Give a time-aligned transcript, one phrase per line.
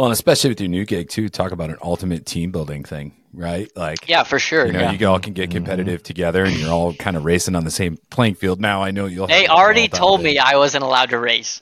[0.00, 3.12] Well, and especially with your new gig too, talk about an ultimate team building thing,
[3.34, 3.70] right?
[3.76, 4.64] Like, Yeah, for sure.
[4.64, 4.92] you know, yeah.
[4.92, 7.98] you all can get competitive together, and you're all kind of racing on the same
[8.08, 8.62] playing field.
[8.62, 9.26] Now, I know you'll.
[9.26, 11.60] They already told me I wasn't allowed to race.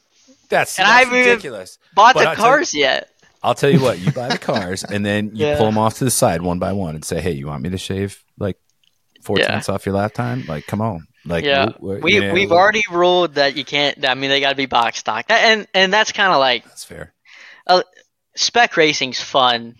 [0.51, 1.79] that's, and that's I haven't even ridiculous.
[1.97, 3.11] Bought But the I'll cars yet.
[3.43, 5.57] I'll tell you what, you buy the cars, and then you Yeah.
[5.57, 7.71] pull them off to the side one by one, and say, "Hey, you want me
[7.71, 8.57] to shave like
[9.21, 9.49] four Yeah.
[9.49, 10.45] tenths off your lap time?
[10.47, 14.07] Like, come on, like, Yeah, we you know, we've already ruled that you can't.
[14.09, 16.85] I mean, they got to be box stock, and and that's kind of like That's
[16.85, 17.15] fair.
[17.67, 17.83] Uh,
[18.39, 19.75] spec racing's fun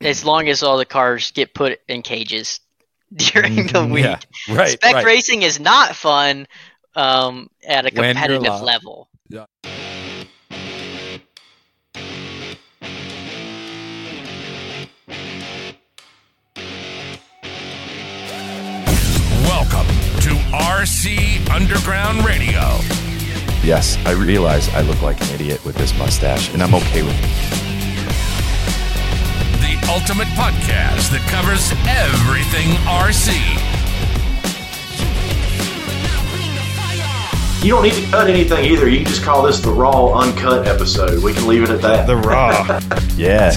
[0.00, 2.60] as long as all the cars get put in cages
[3.14, 4.04] during the week.
[4.04, 4.52] Mm-hmm.
[4.52, 4.70] Yeah, right.
[4.70, 5.04] spec right.
[5.04, 6.46] racing is not fun
[6.94, 8.64] um, at a competitive allowed.
[8.64, 9.08] level.
[19.44, 19.86] Welcome
[20.20, 22.60] to RC Underground Radio.
[23.64, 27.14] Yes, I realize I look like an idiot with this mustache, and I'm okay with
[27.14, 27.61] it.
[29.92, 33.32] The ultimate podcast that covers everything RC.
[37.64, 38.88] You don't need to cut anything either.
[38.88, 41.22] You can just call this the raw, uncut episode.
[41.22, 42.06] We can leave it at that.
[42.06, 42.80] The raw.
[43.16, 43.52] Yeah.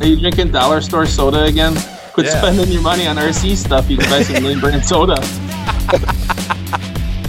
[0.00, 1.74] Are you drinking dollar store soda again?
[2.12, 2.38] Quit Yeah.
[2.40, 3.88] spending your money on RC stuff.
[3.88, 5.16] You can buy some name brand soda.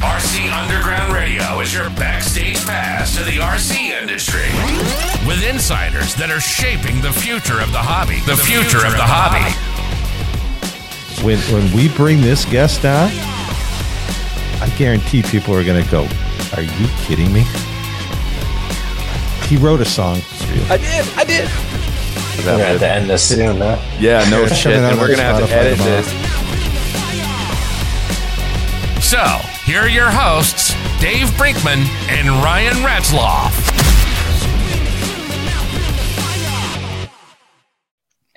[0.02, 4.49] RC Underground Radio is your backstage pass to the RC industry.
[5.27, 8.19] With insiders that are shaping the future of the hobby.
[8.25, 9.45] The, future, of the hobby.
[11.23, 13.09] when when we bring this guest on,
[14.61, 16.07] I guarantee people are going to go,
[16.57, 17.45] "Are you kidding me?"
[19.47, 20.17] He wrote a song.
[20.69, 21.05] I did.
[21.16, 21.47] I did.
[22.38, 23.77] We're gonna have to end this soon, huh?
[23.99, 24.77] Yeah, no shit.
[24.77, 26.02] And we're gonna have to edit tomorrow.
[26.02, 26.41] this.
[29.05, 33.70] So, here are your hosts, Dave Brinkman and Ryan Ratzloff.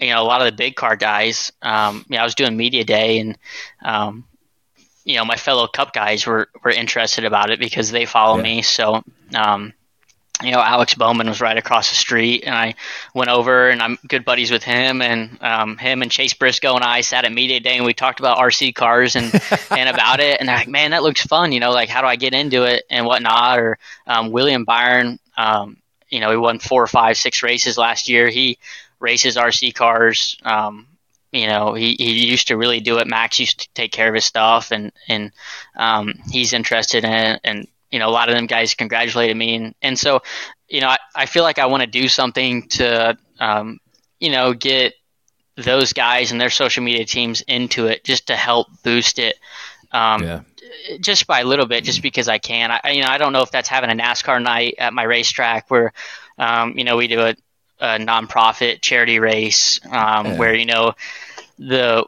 [0.00, 1.52] you know, a lot of the big car guys.
[1.62, 3.38] Um, you know, I was doing media day, and
[3.82, 4.24] um,
[5.04, 8.42] you know, my fellow Cup guys were were interested about it because they follow Yeah.
[8.42, 8.62] me.
[8.62, 9.02] So,
[9.34, 9.72] um,
[10.44, 12.74] you know, Alex Bowman was right across the street, and I
[13.14, 16.84] went over, and I'm good buddies with him, and um, him and Chase Briscoe and
[16.84, 19.32] I sat at media day, and we talked about RC cars and
[19.70, 21.52] and about it, and they're like, man, that looks fun.
[21.52, 23.58] You know, like how do I get into it and whatnot?
[23.58, 25.18] Or um, William Byron.
[25.36, 25.78] Um,
[26.10, 28.28] you know, he won four or five, six races last year.
[28.28, 28.58] He
[29.00, 30.36] races RC cars.
[30.44, 30.86] Um,
[31.32, 33.08] you know, he, he used to really do it.
[33.08, 35.32] Max used to take care of his stuff, and and
[35.74, 37.40] um, he's interested in it.
[37.42, 40.20] And you know, a lot of them guys congratulated me, and and so,
[40.68, 43.78] you know, I, I feel like I want to do something to, um,
[44.18, 44.94] you know, get
[45.56, 49.36] those guys and their social media teams into it, just to help boost it.
[49.92, 50.40] Um, Yeah.
[51.00, 52.70] just by a little bit, just because I can.
[52.72, 55.70] I, you know, I don't know if that's having a NASCAR night at my racetrack
[55.70, 55.92] where,
[56.38, 57.34] um, you know, we do a,
[57.80, 60.38] a nonprofit charity race um, Yeah.
[60.38, 60.94] where you know
[61.58, 62.04] the,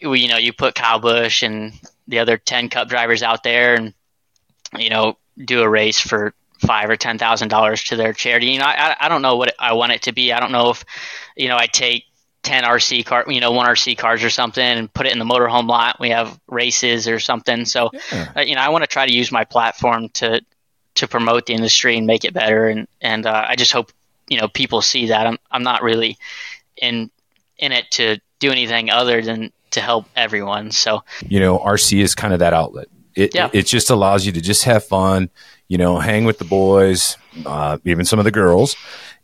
[0.00, 1.72] you know, you put Kyle Busch and
[2.08, 3.94] the other ten Cup drivers out there, and
[4.78, 8.46] you know, do a race for five or ten thousand dollars to their charity.
[8.48, 10.32] You know, I, I don't know what I want it to be.
[10.32, 10.84] I don't know if,
[11.36, 12.04] you know, I take
[12.42, 15.24] 10 RC car, you know, one RC cars or something and put it in the
[15.24, 16.00] motorhome lot.
[16.00, 17.64] We have races or something.
[17.66, 18.32] So, Yeah.
[18.36, 20.40] uh, you know, I want to try to use my platform to,
[20.96, 22.68] to promote the industry and make it better.
[22.68, 23.92] And, and, uh, I just hope,
[24.28, 26.16] you know, people see that I'm, I'm not really
[26.76, 27.10] in,
[27.58, 30.70] in it to do anything other than to help everyone.
[30.70, 32.88] So, you know, RC is kind of that outlet.
[33.16, 33.50] It Yeah.
[33.52, 35.30] it just allows you to just have fun,
[35.68, 37.16] you know, hang with the boys,
[37.46, 38.76] uh, even some of the girls,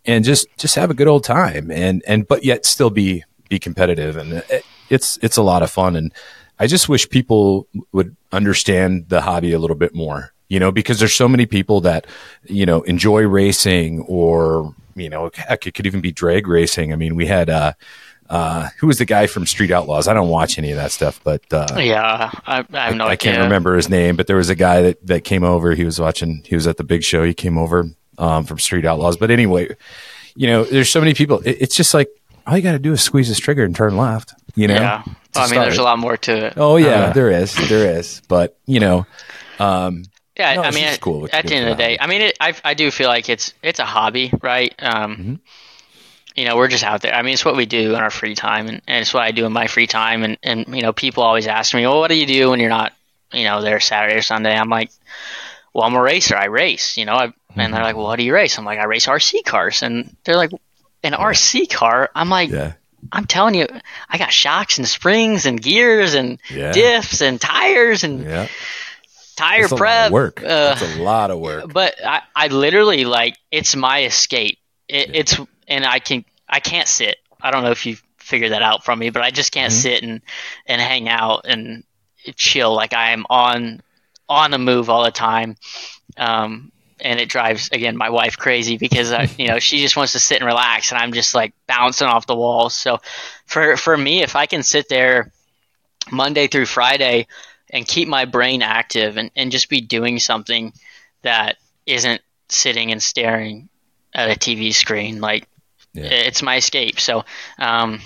[0.04, 3.58] and just just have a good old time, and and but yet still be be
[3.58, 6.12] competitive, and it, it's it's a lot of fun, and
[6.58, 10.98] I just wish people would understand the hobby a little bit more, you know, because
[10.98, 12.06] there's so many people that
[12.44, 16.92] you know enjoy racing or you know heck it could even be drag racing.
[16.92, 17.50] I mean, we had.
[17.50, 17.72] uh
[18.28, 20.08] uh, who was the guy from Street Outlaws?
[20.08, 23.10] I don't watch any of that stuff, but uh, yeah, I, I have no I,
[23.10, 25.74] I can't remember his name, but there was a guy that, that came over.
[25.74, 26.42] He was watching.
[26.44, 27.22] He was at the big show.
[27.24, 27.88] He came over
[28.18, 29.16] um, from Street Outlaws.
[29.16, 29.76] But anyway,
[30.34, 31.40] you know, there's so many people.
[31.40, 32.08] It, it's just like
[32.46, 34.34] all you got to do is squeeze this trigger and turn left.
[34.54, 34.74] You know.
[34.74, 35.02] Yeah.
[35.04, 35.80] to I mean, start there's it.
[35.80, 36.54] a lot more to it.
[36.56, 37.54] Oh yeah, Uh, there is.
[37.68, 38.22] There is.
[38.28, 39.06] But you know,
[39.58, 40.04] um,
[40.38, 42.36] Yeah, No, I mean, cool at the end of the the day, I mean, it,
[42.40, 44.74] I I do feel like it's it's a hobby, right?
[44.78, 45.34] Um, Mm-hmm.
[46.36, 47.14] You know, we're just out there.
[47.14, 49.30] I mean, it's what we do in our free time, and, and it's what I
[49.32, 50.22] do in my free time.
[50.22, 52.68] And and you know, people always ask me, well, what do you do when you're
[52.68, 52.92] not,
[53.32, 54.54] you know, there Saturday or Sunday?
[54.54, 54.90] I'm like,
[55.72, 56.36] well, I'm a racer.
[56.36, 56.96] I race.
[56.98, 57.72] You know, I, and Mm-hmm.
[57.72, 58.58] they're like, well, what do you race?
[58.58, 60.50] I'm like, I race RC cars, and they're like,
[61.02, 62.10] an RC car?
[62.14, 62.74] I'm like, yeah,
[63.10, 63.66] I'm telling you,
[64.10, 66.72] I got shocks and springs and gears and Yeah.
[66.72, 68.48] diffs and tires and yeah.
[69.36, 70.06] tire lot prep.
[70.08, 70.42] of work.
[70.42, 71.72] uh, That's a lot of work.
[71.72, 74.58] but I, I literally like it's my escape.
[74.88, 77.16] It, It's and I can I can't sit.
[77.40, 79.72] I don't know if you figured that out from me, but I just can't Mm-hmm.
[79.72, 80.20] sit and
[80.66, 81.84] and hang out and
[82.36, 82.74] chill.
[82.74, 83.80] Like I am on
[84.28, 85.56] on the move all the time.
[86.16, 90.12] Um, and it drives again my wife crazy because I, you know she just wants
[90.12, 92.74] to sit and relax, and I'm just like bouncing off the walls.
[92.74, 92.98] So
[93.46, 95.32] for for me, if I can sit there
[96.10, 97.26] Monday through Friday
[97.70, 100.72] and keep my brain active and, and just be doing something
[101.22, 103.68] that isn't sitting and staring
[104.14, 105.46] at a TV screen, like
[105.96, 106.04] Yeah.
[106.04, 107.00] it's my escape.
[107.00, 107.24] So
[107.58, 108.00] um,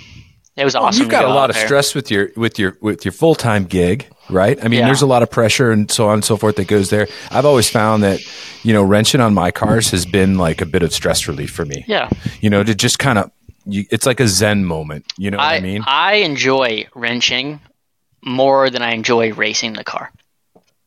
[0.56, 1.02] it was Well, awesome.
[1.02, 1.66] You've got a lot of there.
[1.66, 4.58] stress with your with your with your full time gig, right?
[4.62, 4.86] I mean, Yeah.
[4.86, 7.08] there's a lot of pressure and so on and so forth that goes there.
[7.30, 8.20] I've always found that
[8.62, 11.64] you know wrenching on my cars has been like a bit of stress relief for
[11.64, 11.84] me.
[11.88, 12.08] Yeah.
[12.40, 13.30] You know, to just kind of
[13.66, 15.04] you, it's like a zen moment.
[15.18, 15.84] You know what I, I, mean?
[15.86, 17.60] I enjoy wrenching
[18.22, 20.10] more than I enjoy racing the car,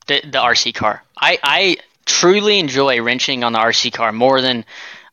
[0.08, 1.04] the, the RC car.
[1.18, 4.66] I, I truly enjoy wrenching on the RC car more than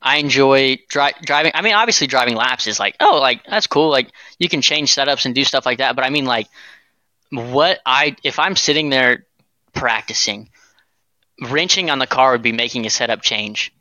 [0.03, 1.53] I enjoy dri- driving.
[1.55, 3.91] I mean, obviously, driving laps is like, oh, like that's cool.
[3.91, 5.95] Like you can change setups and do stuff like that.
[5.95, 6.49] But I mean, like,
[7.31, 9.27] what I if I'm sitting there
[9.75, 10.51] practicing,
[11.41, 13.73] wrenching on the car would be making a setup change,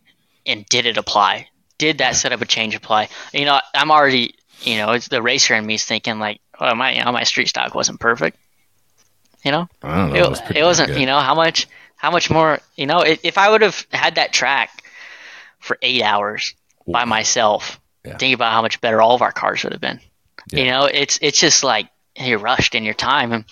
[0.45, 1.47] and did it apply?
[1.77, 3.07] Did that setup a change apply?
[3.33, 6.75] You know, I'm already, you know, it's the racer in me is thinking like, oh,
[6.75, 8.37] my, you know, my street stock wasn't perfect.
[9.45, 10.15] You know, I don't know.
[10.15, 10.89] it, it was it wasn't.
[10.89, 10.99] good.
[10.99, 12.59] You know, how much, how much more?
[12.75, 14.78] You know, if I would have had that track
[15.59, 16.53] for eight hours
[16.87, 18.17] by myself, Yeah.
[18.17, 19.99] think about how much better all of our cars would have been.
[20.51, 23.31] You know, it's it's just like you're rushed in your time.
[23.33, 23.45] And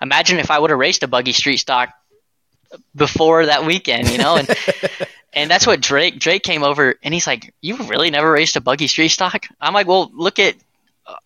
[0.00, 1.90] imagine if I would have raced a buggy street stock
[2.94, 4.48] before that weekend, you know, and
[5.32, 8.60] and that's what Drake Drake came over and he's like, "You really never raced a
[8.60, 10.54] buggy street stock?" I'm like, "Well, look at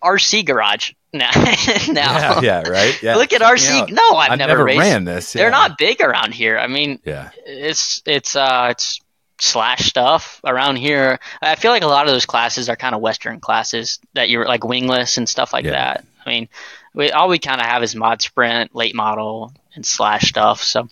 [0.03, 1.29] RC Garage now.
[1.89, 2.39] now.
[2.39, 3.01] Yeah, yeah, right.
[3.01, 3.15] Yeah.
[3.15, 3.91] Look at RC.
[3.91, 4.79] No, I've I've never, never raced.
[4.79, 5.33] ran this.
[5.33, 6.57] They're not big around here.
[6.57, 7.29] I mean, Yeah.
[7.45, 8.99] it's it's uh it's
[9.41, 11.19] slash stuff around here.
[11.41, 14.45] I feel like a lot of those classes are kind of Western classes that you're
[14.45, 15.71] like wingless and stuff like Yeah.
[15.71, 16.05] that.
[16.25, 16.49] I mean,
[16.93, 20.61] we all we kind of have is mod sprint, late model, and slash stuff.
[20.61, 20.87] So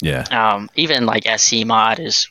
[0.00, 0.22] Yeah.
[0.30, 2.28] um, even like SC mod is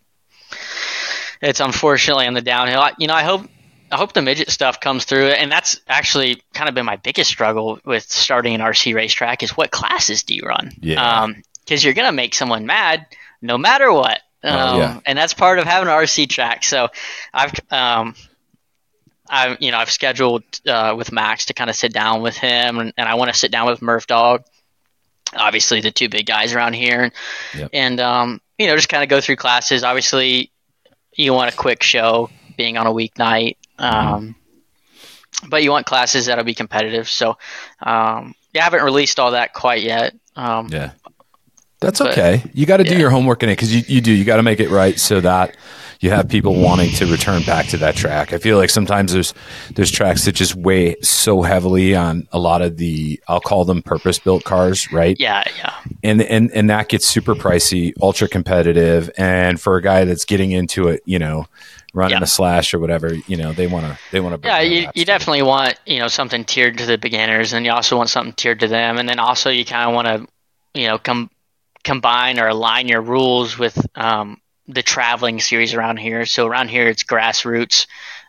[1.42, 2.82] it's unfortunately on the downhill.
[2.82, 3.48] I, you know, I hope
[3.92, 7.30] I hope the midget stuff comes through, and that's actually kind of been my biggest
[7.30, 10.72] struggle with starting an RC racetrack is what classes do you run?
[10.80, 11.28] Yeah.
[11.66, 13.06] because you're gonna make someone mad
[13.42, 14.22] no matter what.
[14.44, 15.00] Um, Oh, yeah.
[15.06, 16.64] and that's part of having an RC track.
[16.64, 16.88] So
[17.34, 18.16] I've um,
[19.30, 22.80] I you know I've scheduled uh, with Max to kind of sit down with him,
[22.80, 24.44] and, and I want to sit down with Murph Dog.
[25.36, 27.12] Obviously, the two big guys around here, and,
[27.56, 27.70] Yep.
[27.74, 29.84] and um, you know just kind of go through classes.
[29.84, 30.52] Obviously,
[31.16, 34.36] you want a quick show, being on a weeknight, um,
[35.50, 37.08] but you want classes that'll be competitive.
[37.08, 37.38] So
[37.82, 40.14] um, yeah, I haven't released all that quite yet.
[40.36, 40.92] Um, Yeah.
[41.82, 42.44] That's But- okay.
[42.54, 43.00] You got to do yeah.
[43.00, 44.12] your homework in it because you, you do.
[44.12, 45.58] You got to make it right so that
[46.00, 48.34] you have people wanting to return back to that track.
[48.34, 49.34] I feel like sometimes there's
[49.76, 53.82] there's tracks that just weigh so heavily on a lot of the I'll call them
[53.82, 55.16] purpose built cars, right?
[55.20, 55.74] yeah, yeah.
[56.04, 60.52] and and and that gets super pricey, ultra competitive, and for a guy that's getting
[60.52, 61.46] into it, you know,
[61.96, 62.24] running Yeah.
[62.24, 64.48] a slash or whatever, you know, they want to they want to.
[64.48, 67.98] Yeah, you, you definitely want you know something tiered to the beginners, and you also
[67.98, 70.98] want something tiered to them, and then also you kind of want to you know
[71.00, 71.30] com-
[71.84, 76.26] combine or align your rules with um, the traveling series around here.
[76.26, 77.88] So around here, it's grassroots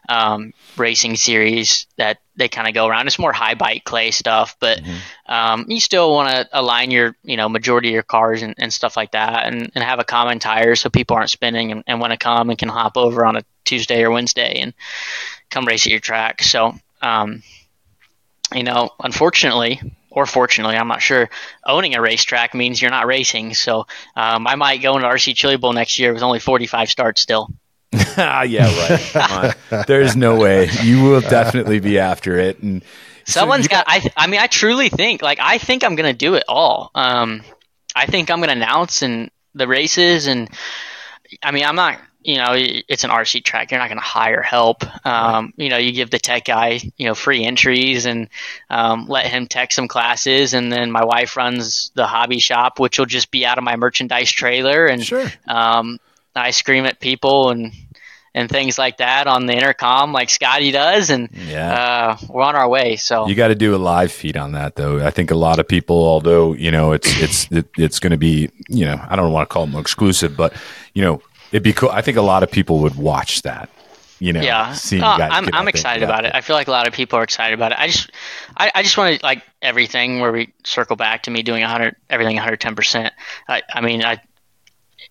[0.09, 3.07] um, racing series that they kind of go around.
[3.07, 4.81] It's more high bite clay stuff, but
[5.27, 8.73] um, you still want to align your you know majority of your cars and, and
[8.73, 12.01] stuff like that, and, and have a common tire so people aren't spinning and, and
[12.01, 14.75] want to come and can hop over on a Tuesday or Wednesday and
[15.51, 16.43] come race at your track.
[16.43, 17.43] So, um,
[18.53, 19.81] you know, unfortunately
[20.15, 21.31] or fortunately, I'm not sure,
[21.67, 23.55] owning a racetrack means you're not racing.
[23.55, 27.21] So um, I might go into RC Chili Bowl next year with only 45 starts
[27.21, 27.49] still.
[28.17, 29.87] ah, yeah, right.
[29.87, 32.83] There's no way you will definitely be after it, and
[33.25, 33.85] so Someone's you got.
[33.87, 34.11] I.
[34.17, 36.91] I mean, I truly think like I think I'm gonna do it all.
[36.95, 37.43] Um,
[37.95, 40.49] I think I'm gonna announce and the races, and
[41.43, 42.01] I mean, I'm not.
[42.25, 43.71] You know, it's an RC track.
[43.71, 44.85] You're not gonna hire help.
[45.07, 48.29] Um, you know, you give the tech guy, you know, free entries and
[48.71, 52.99] um, let him tech some classes, and then my wife runs the hobby shop, which
[52.99, 55.27] will just be out of my merchandise trailer, and Sure.
[55.49, 55.99] um,
[56.35, 57.73] I scream at people and
[58.35, 61.75] and things like that on the intercom, like Scotty does, and Yeah.
[61.75, 62.97] uh, we're on our way.
[62.97, 65.05] So You got to do a live feed on that, though.
[65.05, 68.17] I think a lot of people, although you know, it's it's it, it's going to
[68.17, 70.55] be, you know, I don't want to call them exclusive, but
[70.95, 71.21] you know,
[71.53, 71.91] it'd be cool.
[71.91, 73.71] I think a lot of people would watch that.
[74.19, 76.33] You know, yeah, seeing guys I'm I'm excited and get out about it.
[76.33, 76.37] there.
[76.37, 77.79] I feel like a lot of people are excited about it.
[77.79, 78.11] I just
[78.57, 81.97] I, I just want to like everything where we circle back to me doing 100
[82.09, 82.77] everything 110.
[82.77, 83.15] percent
[83.49, 84.21] I I mean I.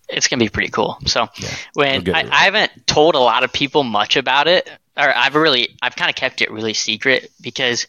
[0.08, 0.98] It's gonna be pretty cool.
[1.06, 1.28] So,
[1.74, 2.30] when you'll I, it.
[2.30, 6.10] I haven't told a lot of people much about it or I've really, I've kind
[6.10, 7.86] of kept it really secret because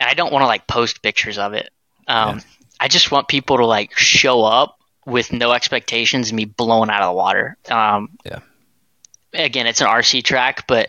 [0.00, 1.70] I don't want to like post pictures of it.
[2.06, 2.44] Um, yeah.
[2.80, 4.77] I just want people to like show up
[5.08, 7.56] with no expectations and be blown out of the water.
[7.70, 8.40] Um, yeah.
[9.32, 10.88] Again, it's an RC track, but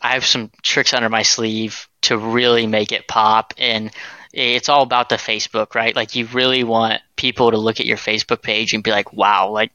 [0.00, 3.54] I have some tricks under my sleeve to really make it pop.
[3.58, 3.90] And
[4.32, 5.94] it's all about the Facebook, right?
[5.94, 9.50] Like you really want people to look at your Facebook page and be like, wow,
[9.50, 9.72] like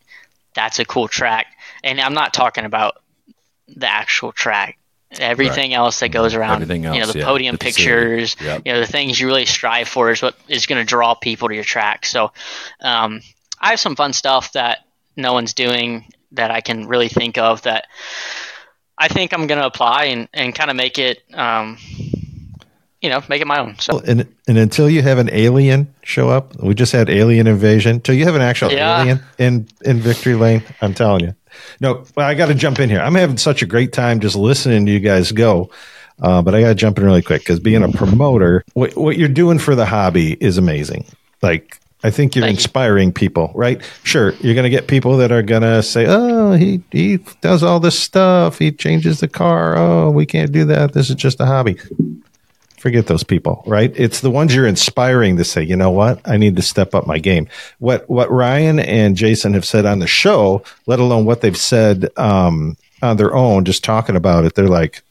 [0.54, 1.48] that's a cool track.
[1.84, 3.02] And I'm not talking about
[3.68, 4.78] the actual track.
[5.20, 5.78] Everything right.
[5.78, 7.26] else that goes around, Everything else, you know, the yeah.
[7.26, 8.62] podium the pictures, yep.
[8.66, 11.50] you know, the things you really strive for is what is going to draw people
[11.50, 12.06] to your track.
[12.06, 12.32] So,
[12.80, 13.20] um,
[13.62, 14.80] I have some fun stuff that
[15.16, 17.86] no one's doing that I can really think of that
[18.98, 21.78] I think I'm going to apply and, and kind of make it, um,
[23.02, 23.78] you know, make it my own.
[23.80, 27.96] So, and and until you have an alien show up, we just had alien invasion.
[27.96, 29.02] Until you have an actual yeah.
[29.02, 31.36] alien in in victory lane, I'm telling you.
[31.80, 33.00] No, well, I got to jump in here.
[33.00, 35.72] I'm having such a great time just listening to you guys go.
[36.22, 39.18] Uh, but I got to jump in really quick because being a promoter, what, what
[39.18, 41.06] you're doing for the hobby is amazing.
[41.42, 43.14] Like I think you're Thank inspiring you.
[43.14, 43.82] people, right?
[44.04, 47.64] Sure, you're going to get people that are going to say, "Oh, he he does
[47.64, 48.58] all this stuff.
[48.58, 49.78] He changes the car.
[49.78, 50.94] Oh, we can't do that.
[50.94, 51.78] This is just a hobby."
[52.82, 53.94] forget those people, right?
[53.96, 57.06] It's the ones you're inspiring to say, you know what, I need to step up
[57.06, 57.48] my game.
[57.78, 62.10] What what Ryan and Jason have said on the show, let alone what they've said
[62.18, 65.04] um, on their own, just talking about it, they're like,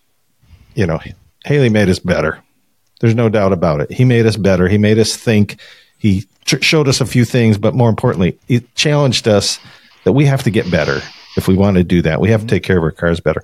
[0.74, 0.98] you know,
[1.44, 2.42] Haley made us better.
[3.00, 3.92] There's no doubt about it.
[3.92, 4.68] He made us better.
[4.68, 5.60] He made us think.
[6.00, 9.60] He showed us a few things, but more importantly, he challenged us
[10.04, 11.00] that we have to get better
[11.36, 12.20] if we want to do that.
[12.20, 13.40] We have to take care of our cars better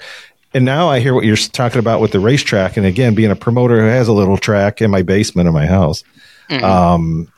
[0.56, 2.78] and now I hear what you're talking about with the racetrack.
[2.78, 5.66] And again, being a promoter who has a little track in my basement of my
[5.66, 6.02] house,
[6.48, 6.64] mm-hmm.
[6.64, 7.32] um,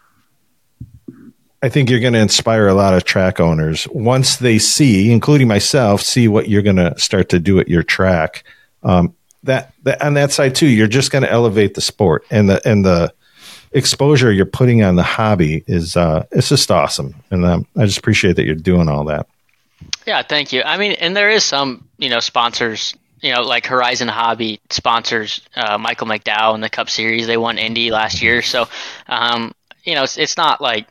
[1.61, 5.49] I think you're going to inspire a lot of track owners once they see, including
[5.49, 8.45] myself, see what you're going to start to do at your track.
[8.85, 12.49] Um, that, that on that side too, you're just going to elevate the sport and
[12.49, 13.13] the and the
[13.73, 17.15] exposure you're putting on the hobby is uh, it's just awesome.
[17.31, 19.27] And um, I just appreciate that you're doing all that.
[20.07, 20.63] Yeah, thank you.
[20.63, 25.41] I mean, and there is some you know sponsors you know, like Horizon Hobby sponsors
[25.57, 27.27] uh, Michael McDowell in the Cup Series.
[27.27, 28.69] They won Indy last year, so
[29.09, 29.53] um,
[29.85, 30.89] you know, it's, it's not like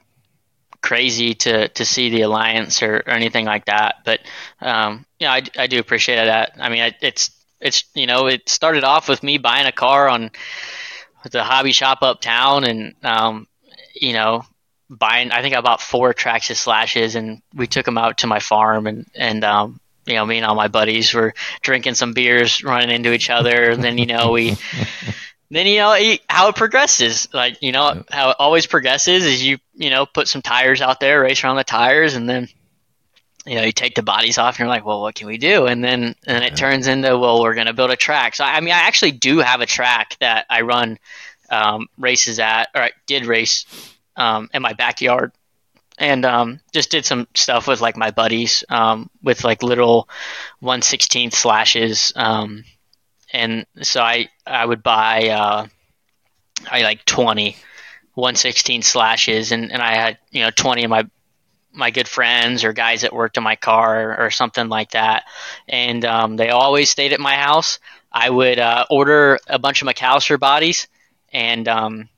[0.82, 3.98] crazy to to see the alliance or, or anything like that.
[4.04, 4.22] But
[4.62, 6.54] um, you know, I, I do appreciate that.
[6.60, 10.32] I mean, it's it's you know, it started off with me buying a car on
[11.32, 13.48] the hobby shop uptown, and um,
[13.96, 14.44] you know,
[14.90, 15.32] buying.
[15.32, 18.88] I think I bought four Traxxas slashes, and we took them out to my farm,
[18.88, 22.90] and and um, you know, me and all my buddies were drinking some beers, running
[22.90, 23.70] into each other.
[23.70, 24.56] And then, you know, we,
[25.52, 27.28] then, you know, how it progresses.
[27.34, 31.02] Like, you know, how it always progresses is you, you know, put some tires out
[31.02, 32.48] there, race around the tires, and then,
[33.48, 35.66] you know, you take the bodies off and you're like, well, what can we do?
[35.66, 38.36] And then, and it turns into, well, we're going to build a track.
[38.36, 41.00] So, I mean, I actually do have a track that I run
[41.50, 43.66] um, races at, or I did race
[44.18, 45.32] um, in my backyard
[45.98, 50.08] and um, just did some stuff with like my buddies um, with like little
[50.62, 52.64] 116th slashes um,
[53.34, 55.68] and so I I would buy uh,
[56.70, 57.56] I like 20
[58.14, 61.08] 116 slashes and, and I had you know 20 of my
[61.78, 65.24] my good friends or guys that worked on my car or, something like that
[65.68, 67.80] and um, they always stayed at my house
[68.12, 70.88] I would uh, order a bunch of McAllister bodies
[71.32, 72.10] and um,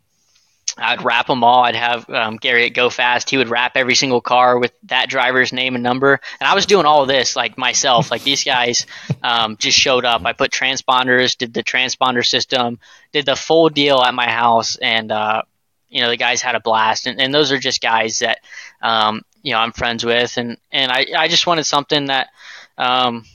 [0.77, 1.63] I'd wrap them all.
[1.63, 3.29] I'd have um, Gary at Go Fast.
[3.29, 6.19] He would wrap every single car with that driver's name and number.
[6.39, 8.11] And I was doing all this like myself.
[8.11, 8.85] Like these guys
[9.23, 10.25] um, just showed up.
[10.25, 12.79] I put transponders, did the transponder system,
[13.11, 15.41] did the full deal at my house, and uh,
[15.89, 17.07] you know the guys had a blast.
[17.07, 18.39] And, and those are just guys that
[18.81, 22.29] um, you know I'm friends with, and and I I just wanted something that
[22.77, 23.25] um,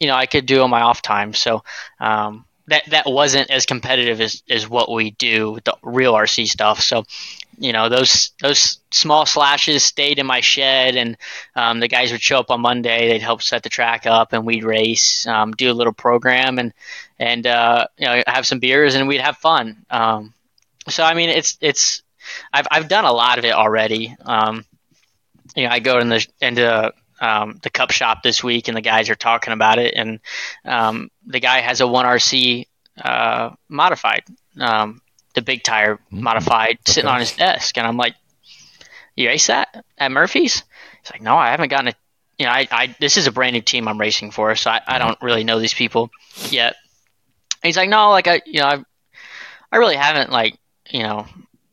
[0.00, 1.34] you know I could do on my off time.
[1.34, 1.62] So
[2.00, 6.46] um, that that wasn't as competitive as, as what we do with the real RC
[6.46, 6.80] stuff.
[6.80, 7.04] So,
[7.58, 11.16] you know, those those small slashes stayed in my shed, and
[11.56, 13.08] um, the guys would show up on Monday.
[13.08, 16.72] They'd help set the track up, and we'd race, um, do a little program, and
[17.18, 19.84] and uh, you know have some beers, and we'd have fun.
[19.90, 20.34] Um,
[20.90, 22.02] so I mean, it's it's
[22.52, 24.14] I've I've done a lot of it already.
[24.24, 24.64] Um,
[25.56, 28.82] you know, I go in the into um, the cup shop this week, and the
[28.82, 29.94] guys are talking about it.
[29.94, 30.20] And
[30.64, 32.66] um, the guy has a one RC
[33.02, 34.24] uh, modified,
[34.60, 35.00] um,
[35.34, 36.22] the big tire mm-hmm.
[36.22, 36.92] modified, okay.
[36.92, 38.14] sitting on his desk, and I'm like,
[39.16, 40.62] "You race that at Murphy's?"
[41.02, 41.94] He's like, "No, I haven't gotten a."
[42.38, 44.80] You know, I, I this is a brand new team I'm racing for, so I,
[44.86, 46.10] I don't really know these people
[46.50, 46.76] yet.
[47.62, 48.84] And he's like, "No, like I, you know, I,
[49.72, 50.56] I really haven't like,
[50.90, 51.26] you know."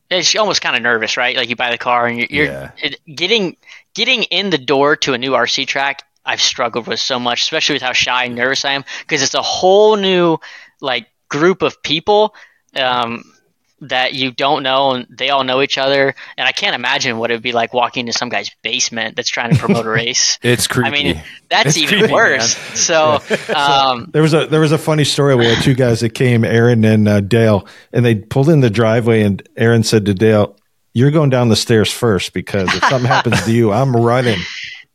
[0.08, 1.36] It's almost kind of nervous, right?
[1.36, 2.72] Like you buy the car and you're, you're yeah.
[2.78, 3.58] it, getting
[3.96, 7.76] getting in the door to a new RC track I've struggled with so much, especially
[7.76, 10.38] with how shy and nervous I am, because it's a whole new
[10.82, 12.36] like group of people.
[12.76, 13.24] Um,
[13.82, 17.30] that you don't know and they all know each other and i can't imagine what
[17.30, 20.40] it would be like walking into some guy's basement that's trying to promote a race
[20.42, 22.76] it's creepy i mean that's It's even creepy, worse man.
[22.78, 25.36] so um, There was a there was a funny story.
[25.36, 28.70] We had two guys that came, Aaron and uh, Dale, and they pulled in the
[28.70, 30.56] driveway, and Aaron said to Dale,
[30.94, 34.40] "You're going down the stairs first because if something happens to you, I'm running.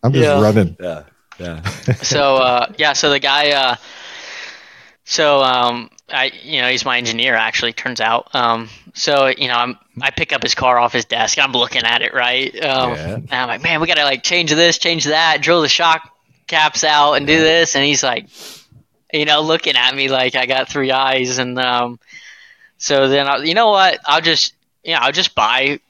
[0.03, 0.41] I'm just Yeah.
[0.43, 1.03] running." yeah
[1.39, 1.63] yeah
[2.03, 3.77] so uh, yeah, so the guy, uh,
[5.11, 7.35] so um, I, you know, he's my engineer.
[7.35, 8.33] Actually, turns out.
[8.33, 11.37] Um, so you know, I'm I pick up his car off his desk.
[11.37, 12.55] I'm looking at it, right?
[12.65, 13.15] Um, Yeah.
[13.15, 16.09] And I'm like, man, we gotta like change this, change that, drill the shock
[16.47, 17.75] caps out, and do this.
[17.75, 18.29] And he's like,
[19.13, 21.39] you know, looking at me like I got three eyes.
[21.39, 21.99] And um,
[22.79, 23.99] so then, I, you know what?
[24.07, 25.81] I'll just, you know, I'll just buy.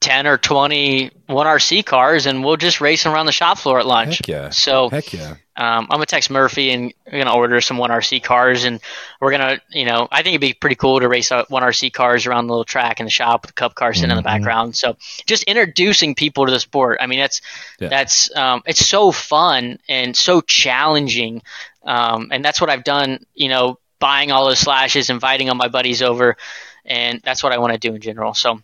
[0.00, 3.86] 10 or 20 1RC cars and we'll just race them around the shop floor at
[3.86, 4.18] lunch.
[4.18, 4.50] Heck yeah.
[4.50, 8.22] So heck yeah um, I'm gonna text Murphy and we're gonna order some one RC
[8.22, 8.80] cars and
[9.20, 11.92] we're gonna, you know, I think it'd be pretty cool to race out one RC
[11.92, 14.22] cars around the little track in the shop with the cup car sitting in the
[14.22, 14.76] background.
[14.76, 14.96] So
[15.26, 16.98] just introducing people to the sport.
[17.00, 17.40] I mean, that's
[17.80, 17.88] Yeah.
[17.88, 21.42] that's um, it's so fun and so challenging,
[21.84, 23.24] um, and that's what I've done.
[23.34, 26.36] You know, buying all those slashes, inviting all my buddies over,
[26.84, 28.34] and that's what I want to do in general.
[28.34, 28.60] So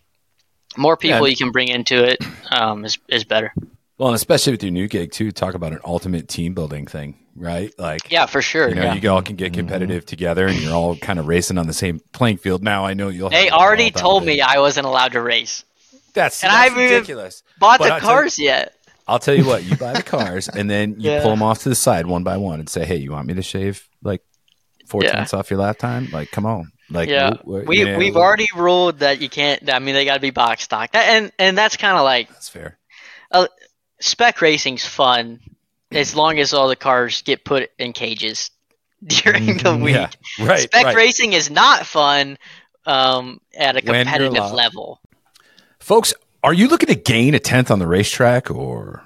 [0.77, 1.31] more people Yeah.
[1.31, 2.19] you can bring into it
[2.51, 3.51] um, is is better.
[3.97, 7.17] Well and especially with your new gig too talk about an ultimate team building thing
[7.35, 8.69] right like Yeah, for sure.
[8.69, 8.93] you know yeah.
[8.95, 9.59] you all can get mm-hmm.
[9.61, 12.93] competitive together and you're all kind of racing on the same playing field now i
[12.93, 15.63] know you'll They have already told me I wasn't allowed to race.
[16.13, 18.73] that's, and that's I haven't ridiculous Bought But the I'll tell- cars yet?
[19.07, 21.21] I'll tell you what, you buy the cars and then you Yeah.
[21.21, 23.33] pull them off to the side one by one and say, "Hey, you want me
[23.33, 24.21] to shave like
[24.87, 25.11] four Yeah.
[25.11, 26.07] tenths off your lap time?
[26.13, 29.27] Like, come on." Like, Yeah, wh- wh- we you know, we've already ruled that you
[29.27, 29.69] can't.
[29.73, 32.29] I mean, they got to be box stock, That- and and that's kind of like
[32.29, 32.77] That's fair.
[34.03, 35.39] Spec racing's fun
[35.91, 38.51] as long as all the cars get put in cages
[39.05, 39.95] during the week.
[39.95, 40.43] Mm-hmm.
[40.43, 40.59] Yeah, right.
[40.59, 40.95] spec right.
[40.95, 42.37] racing is not fun
[42.85, 44.99] um, at a competitive level.
[45.79, 46.13] Folks,
[46.43, 49.03] are you looking to gain a tenth on the racetrack or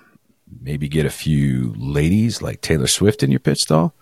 [0.61, 3.93] maybe get a few ladies like Taylor Swift in your pit stall?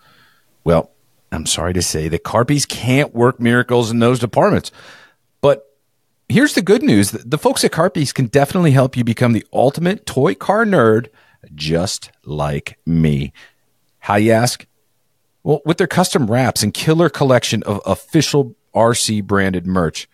[0.64, 0.90] Well,
[1.32, 4.72] I'm sorry to say that Carpies can't work miracles in those departments.
[5.40, 5.66] But
[6.28, 10.06] here's the good news the folks at Carpies can definitely help you become the ultimate
[10.06, 11.08] toy car nerd,
[11.54, 13.32] just like me.
[14.00, 14.66] How you ask?
[15.42, 20.08] Well, with their custom wraps and killer collection of official RC branded merch.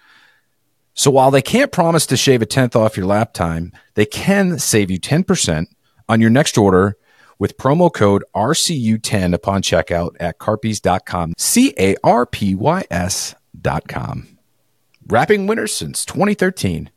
[0.94, 4.59] So while they can't promise to shave a tenth off your lap time, they can
[4.59, 5.66] save you 10%
[6.09, 6.96] on your next order
[7.38, 11.33] with promo code RCU10 upon checkout at carpies.com.
[11.38, 14.29] C A R P Y S.com.
[15.09, 16.91] Wrapping winners since 2013.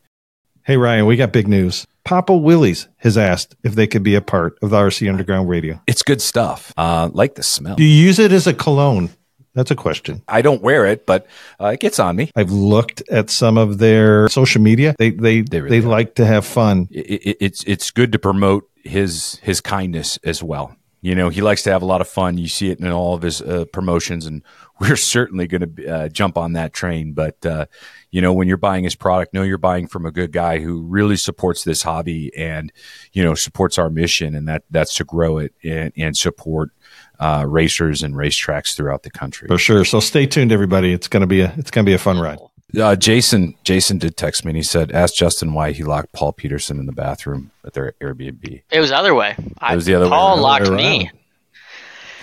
[0.63, 1.86] Hey Ryan, we got big news.
[2.04, 5.80] Papa Willie's has asked if they could be a part of the RC Underground Radio.
[5.88, 6.74] It's good stuff.
[6.78, 7.76] Uh, like the smell.
[7.76, 9.10] Do you use it as a cologne?
[9.54, 10.22] That's a question.
[10.28, 11.28] I don't wear it, but
[11.62, 12.30] uh, it gets on me.
[12.36, 14.96] I've looked at some of their social media.
[15.00, 15.89] They they They they, really are.
[15.89, 16.88] like to have fun.
[16.91, 20.76] it, it, it's it's good to promote his his kindness as well.
[21.06, 22.39] You know, he likes to have a lot of fun.
[22.39, 24.41] You see it in all of his uh, promotions, and
[24.80, 27.13] we're certainly going to uh, jump on that train.
[27.13, 27.68] But uh,
[28.10, 30.82] you know, when you're buying his product, know you're buying from a good guy who
[30.82, 32.74] really supports this hobby and
[33.13, 36.72] you know supports our mission, and that that's to grow it and, and support
[37.20, 39.48] uh, racers and racetracks throughout the country.
[39.48, 39.86] For sure.
[39.86, 40.91] So stay tuned, everybody.
[40.91, 42.39] It's gonna be a it's gonna be a fun ride.
[42.78, 46.34] Uh, Jason Jason did text me and he said, "Ask Justin why he locked Paul
[46.34, 49.36] Peterson in the bathroom at their Airbnb." It was the other way.
[49.60, 51.12] I, was the other way Paul locked Way me.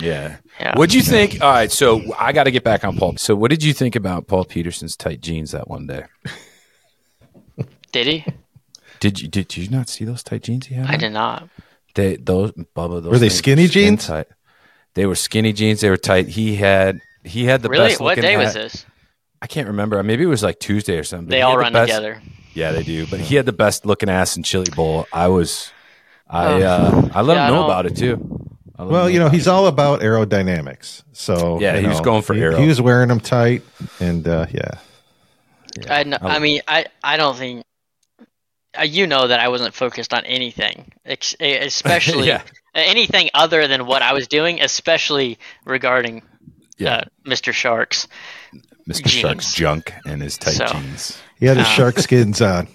[0.01, 0.37] Yeah.
[0.61, 0.77] Yeah.
[0.77, 1.41] What'd you think?
[1.41, 3.17] All right, so I got to get back on Paul.
[3.17, 6.05] So, what did you think about Paul Peterson's tight jeans that one day?
[7.93, 8.25] Did he?
[9.01, 10.87] Did you did you not see those tight jeans he had?
[10.87, 10.99] I on?
[10.99, 11.49] did not.
[11.95, 13.03] They those Bubba.
[13.03, 14.07] Those Were they things skinny skin jeans?
[14.07, 14.27] Tight.
[14.95, 15.81] They were skinny jeans.
[15.81, 16.29] They were tight.
[16.29, 17.89] He had he had the really?
[17.89, 18.01] best.
[18.01, 18.87] What looking day was this?
[19.43, 20.01] I can't remember.
[20.03, 21.29] Maybe it was like Tuesday or something.
[21.29, 22.23] They all had the run best- together.
[22.55, 23.07] Yeah, they do.
[23.07, 25.07] But he had the best looking ass in Chili Bowl.
[25.13, 25.71] I was.
[26.29, 28.49] I uh, I let Yeah, him know about it too.
[28.79, 29.51] Well, him you know, he's it.
[29.51, 31.03] all about aerodynamics.
[31.13, 32.57] So Yeah, you he was know, going for he, aero.
[32.61, 33.63] He was wearing them tight,
[34.01, 34.71] and uh, yeah,
[35.91, 37.65] I, kn- I I mean, I, I don't think
[38.79, 42.43] uh, you know that I wasn't focused on anything, ex- especially Yeah.
[42.75, 46.23] anything other than what I was doing, especially regarding
[46.79, 46.95] Yeah.
[46.97, 47.53] uh, Mr.
[47.53, 48.09] Sharks.
[48.89, 49.09] Mr.
[49.09, 51.19] Shark's junk and his tight So- jeans.
[51.39, 52.69] he had his Uh, shark skins on.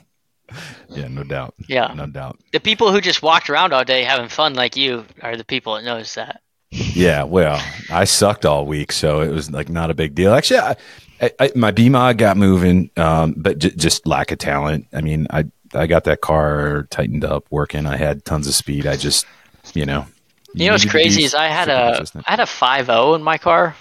[0.89, 1.54] Yeah, no doubt.
[1.67, 1.93] Yeah.
[1.93, 2.39] no doubt.
[2.54, 5.76] The people who just walked around all day having fun like you are the people
[5.76, 6.41] that notice that.
[6.72, 10.34] Yeah, well, I sucked all week, so it was like not a big deal.
[10.34, 10.76] Actually, I,
[11.22, 14.86] I, I, my BMOD got moving, um, but j- just lack of talent.
[14.93, 17.86] I mean, I I got that car tightened up, working.
[17.86, 18.86] I had tons of speed.
[18.88, 19.26] I just,
[19.74, 20.06] you know,
[20.54, 23.38] You, know what's crazy is I had a I had a five zero in my
[23.38, 23.76] car.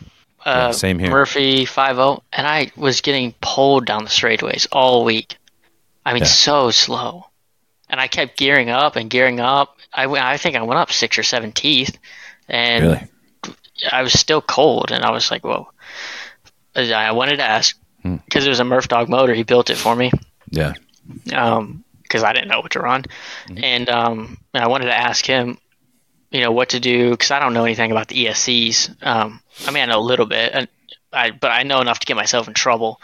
[0.47, 1.11] Uh, yeah, same here.
[1.11, 5.39] Murphy five zero, and I was getting pulled down the straightaways all week.
[6.05, 6.29] I mean, yeah.
[6.29, 7.27] so slow,
[7.91, 9.77] and I kept gearing up and gearing up.
[9.93, 11.99] I I think I went up six or seven teeth,
[12.49, 13.09] and really?
[13.91, 15.69] I was still cold, and I was like, "Whoa!"
[16.77, 18.47] I wanted to ask because hmm.
[18.47, 19.35] it was a Murph Dog motor.
[19.35, 20.13] He built it for me.
[20.49, 20.75] Yeah.
[21.33, 23.03] Um, because I didn't know what to run,
[23.49, 23.65] mm-hmm.
[23.65, 25.59] and um, and I wanted to ask him,
[26.37, 29.03] you know, what to do because I don't know anything about the ESCs.
[29.03, 30.69] Um, I mean, I know a little bit, and
[31.11, 33.01] I but I know enough to get myself in trouble.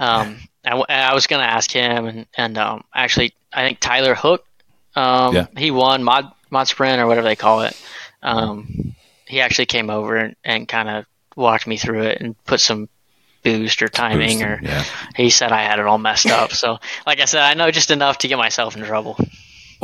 [0.00, 4.44] Um, I, I was gonna ask him, and and um, actually, I think Tyler Hook,
[4.96, 5.46] um, yeah.
[5.56, 7.80] he won mod mod sprint or whatever they call it.
[8.24, 8.96] Um,
[9.28, 11.06] he actually came over and, and kind of
[11.36, 12.88] walked me through it and put some
[13.44, 14.82] boost or timing or yeah.
[15.14, 16.50] he said I had it all messed up.
[16.50, 19.16] So, like I said, I know just enough to get myself in trouble.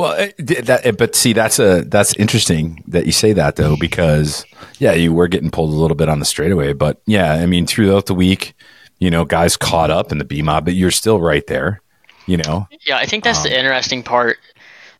[0.01, 4.45] Well, that, but see, that's a that's interesting that you say that though, because
[4.79, 7.67] yeah, you were getting pulled a little bit on the straightaway, but yeah, I mean,
[7.67, 8.53] throughout the week,
[8.99, 11.81] you know, guys caught up in the B mod, but you're still right there,
[12.25, 12.67] you know.
[12.85, 14.37] Yeah, I think that's um, the interesting part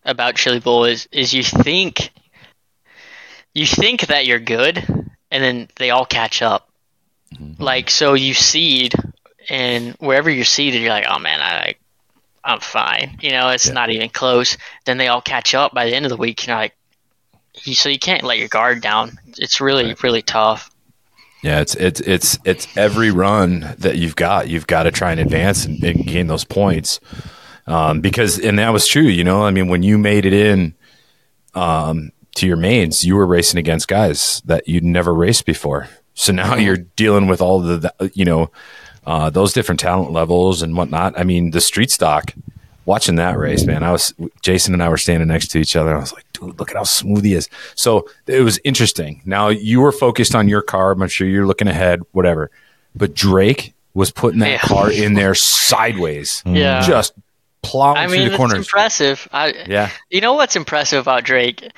[0.05, 2.11] about Chili Bowl is is you think
[3.53, 4.77] you think that you're good,
[5.31, 6.71] and then they all catch up,
[7.35, 7.61] Mm-hmm.
[7.61, 8.93] Like so, you seed,
[9.49, 11.75] and wherever you're seeded, you're like, oh man, I
[12.43, 13.17] I'm fine.
[13.21, 13.73] You know, it's yeah.
[13.73, 14.57] not even close.
[14.85, 16.47] Then they all catch up by the end of the week.
[16.47, 16.75] You're like,
[17.53, 19.19] so you can't let your guard down.
[19.37, 20.03] It's really right.
[20.03, 20.71] really tough.
[21.43, 25.19] Yeah, it's it's it's it's every run that you've got, you've got to try and
[25.19, 26.99] advance and, and gain those points.
[27.67, 29.43] Um, because and that was true, you know.
[29.43, 30.75] I mean, when you made it in
[31.53, 35.87] um, to your mains, you were racing against guys that you'd never raced before.
[36.13, 38.51] So now you're dealing with all the, you know,
[39.05, 41.17] uh, those different talent levels and whatnot.
[41.17, 42.33] I mean, the street stock,
[42.85, 45.95] watching that race, man, I was, Jason and I were standing next to each other.
[45.95, 47.49] I was like, dude, look at how smooth he is.
[47.75, 49.21] So it was interesting.
[49.25, 50.91] Now you were focused on your car.
[50.91, 52.51] I'm sure you're looking ahead, whatever.
[52.95, 54.59] But Drake was putting that yeah.
[54.59, 56.43] car in there sideways.
[56.51, 56.85] Yeah.
[56.85, 57.13] Just
[57.61, 58.57] plowing I mean, through the corners.
[58.57, 59.27] impressive.
[59.31, 59.89] I, yeah.
[60.09, 61.71] You know what's impressive about Drake?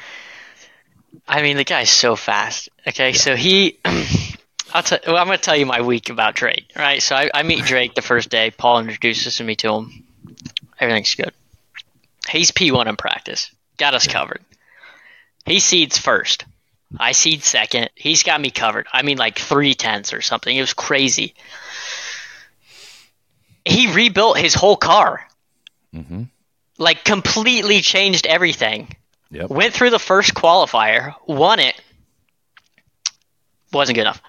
[1.28, 2.70] I mean, the guy's so fast.
[2.88, 3.16] Okay, yeah.
[3.16, 3.80] so he,
[4.74, 5.00] I'll tell.
[5.06, 6.72] Well, I'm going to tell you my week about Drake.
[6.76, 7.02] Right.
[7.02, 8.52] So I, I meet Drake the first day.
[8.52, 10.04] Paul introduces me to him.
[10.80, 11.32] Everything's good.
[12.30, 13.52] He's P1 in practice.
[13.78, 14.42] Got us covered.
[15.46, 16.46] He seeds first.
[16.98, 17.90] I seed second.
[17.96, 18.88] He's got me covered.
[18.92, 20.56] I mean, like three tenths or something.
[20.56, 21.34] It was crazy.
[23.66, 25.28] He rebuilt his whole car.
[25.94, 26.24] Mm-hmm.
[26.78, 28.96] Like completely changed everything
[29.34, 29.50] Yep.
[29.50, 31.80] Went through the first qualifier, won it.
[33.72, 34.22] Wasn't good enough.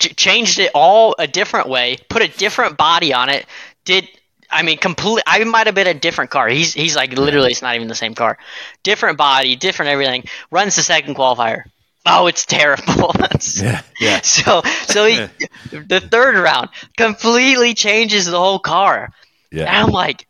[0.00, 3.46] Ch- changed it all a different way, put a different body on it.
[3.84, 4.08] Did
[4.50, 5.22] I mean complete?
[5.26, 6.48] I might have been a different car.
[6.48, 8.38] He's he's like literally, it's not even the same car.
[8.82, 10.24] Different body, different everything.
[10.50, 11.64] Runs the second qualifier.
[12.06, 13.12] Oh, it's terrible.
[13.56, 14.20] yeah, yeah.
[14.22, 15.16] So so he,
[15.72, 19.10] the third round completely changes the whole car.
[19.50, 19.64] Yeah.
[19.64, 20.26] And I'm like,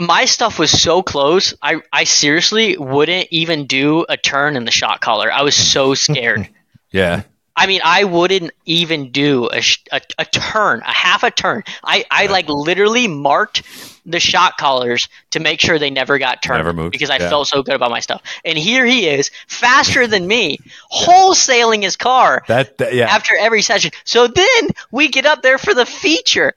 [0.00, 1.54] my stuff was so close.
[1.62, 5.30] I, I seriously wouldn't even do a turn in the shock collar.
[5.30, 6.48] I was so scared.
[6.90, 7.22] yeah.
[7.54, 9.62] I mean, I wouldn't even do a,
[9.92, 11.64] a, a, turn, a half a turn.
[11.84, 13.62] I, I like literally marked
[14.06, 16.92] the shock collars to make sure they never got turned never moved.
[16.92, 17.28] because I yeah.
[17.28, 18.22] felt so good about my stuff.
[18.44, 20.58] And here he is, faster than me,
[20.92, 23.06] wholesaling his car that, that yeah.
[23.06, 23.90] after every session.
[24.04, 26.54] So then we get up there for the feature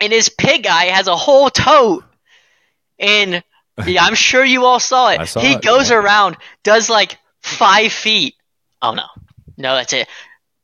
[0.00, 2.04] and his pit guy has a whole tote.
[2.98, 3.42] And
[3.86, 5.26] yeah, I'm sure you all saw it.
[5.26, 5.96] Saw he it, goes yeah.
[5.96, 8.34] around, does like five feet.
[8.82, 9.06] Oh no,
[9.56, 10.08] no, that's it.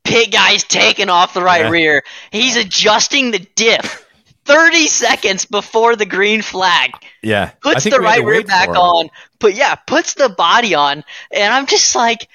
[0.05, 1.71] Pit guy's taking off the right yeah.
[1.71, 2.03] rear.
[2.31, 4.09] He's adjusting the diff.
[4.45, 6.91] 30 seconds before the green flag.
[7.23, 7.51] Yeah.
[7.61, 9.09] Puts the right rear back on.
[9.39, 11.05] But yeah, puts the body on.
[11.31, 12.29] And I'm just like,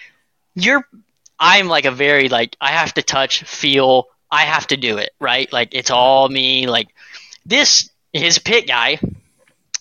[0.56, 0.88] you're,
[1.38, 5.12] I'm like a very, like, I have to touch, feel, I have to do it,
[5.20, 5.52] right?
[5.52, 6.68] Like it's all me.
[6.68, 6.88] Like
[7.46, 9.00] this, his pit guy,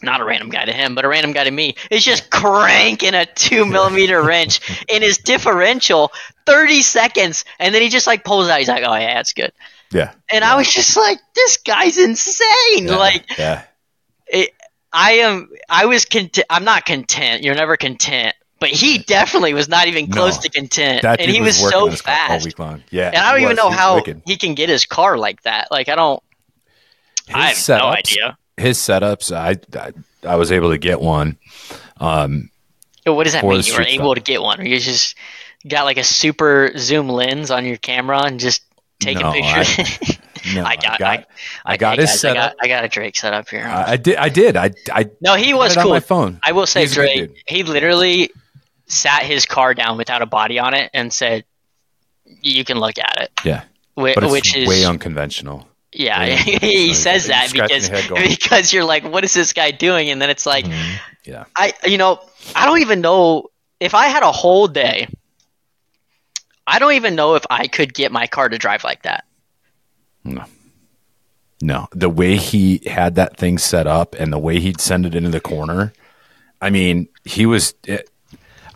[0.03, 3.15] not a random guy to him, but a random guy to me, is just cranking
[3.15, 6.13] a two millimeter wrench in his differential,
[6.45, 8.59] thirty seconds, and then he just like pulls out.
[8.59, 9.53] He's like, "Oh yeah, that's good."
[9.93, 10.13] Yeah.
[10.31, 10.53] And yeah.
[10.53, 12.97] I was just like, "This guy's insane!" Yeah.
[12.97, 13.63] Like, yeah.
[14.27, 14.51] It,
[14.93, 15.49] I am.
[15.69, 16.47] I was content.
[16.51, 17.43] I'm not content.
[17.43, 21.41] You're never content but he definitely was not even close no, to content, and he
[21.41, 22.83] was, was so fast all week long.
[22.91, 24.23] Yeah, and I don't even know how wicked.
[24.25, 25.69] he can get his car like that.
[25.71, 26.23] Like I don't.
[27.27, 28.39] His I have setups, no idea.
[28.57, 29.93] His setups, I, I,
[30.27, 31.39] I was able to get one.
[31.99, 32.51] Um,
[33.05, 33.63] what does that mean?
[33.63, 34.65] You were able to get one?
[34.65, 35.17] You just
[35.67, 38.63] got like a super zoom lens on your camera and just
[39.01, 40.19] take no, pictures.
[40.55, 41.27] No, I got, I got, I,
[41.73, 42.37] I got his setup.
[42.37, 43.65] I got, I got, a Drake setup here.
[43.65, 45.11] Uh, I did, I did, I, I.
[45.21, 45.91] No, he was cool.
[45.91, 46.39] my phone.
[46.45, 47.43] I will say, He's Drake.
[47.49, 48.31] He literally
[48.87, 51.45] sat his car down without a body on it and said,
[52.25, 53.65] "You can look at it." Yeah,
[53.97, 55.67] it's which is way unconventional.
[55.97, 56.37] Yeah, Yeah.
[56.61, 60.11] he says that because your head going, because you're like, what is this guy doing?
[60.11, 60.97] And then it's like, mm-hmm.
[61.25, 62.21] Yeah, I you know
[62.55, 63.49] I don't even know
[63.81, 65.09] if I had a whole day.
[66.67, 69.25] I don't even know if I could get my car to drive like that.
[70.25, 70.45] No.
[71.63, 75.15] No, the way he had that thing set up and the way he'd send it
[75.15, 75.93] into the corner.
[76.61, 77.75] I mean, he was.
[77.85, 78.11] It,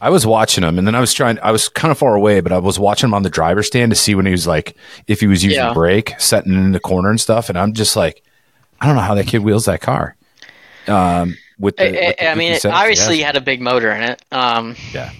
[0.00, 1.38] I was watching him, and then I was trying.
[1.42, 3.90] I was kind of far away, but I was watching him on the driver's stand
[3.92, 5.74] to see when he was like, if he was using Yeah.
[5.74, 7.48] brake, setting in the corner and stuff.
[7.50, 8.22] And I'm just like,
[8.80, 10.16] I don't know how that kid wheels that car.
[10.88, 13.26] Um, with the, I, with the I- mean, it obviously yeah.
[13.26, 14.22] had a big motor in it.
[14.32, 15.10] Um, Yeah.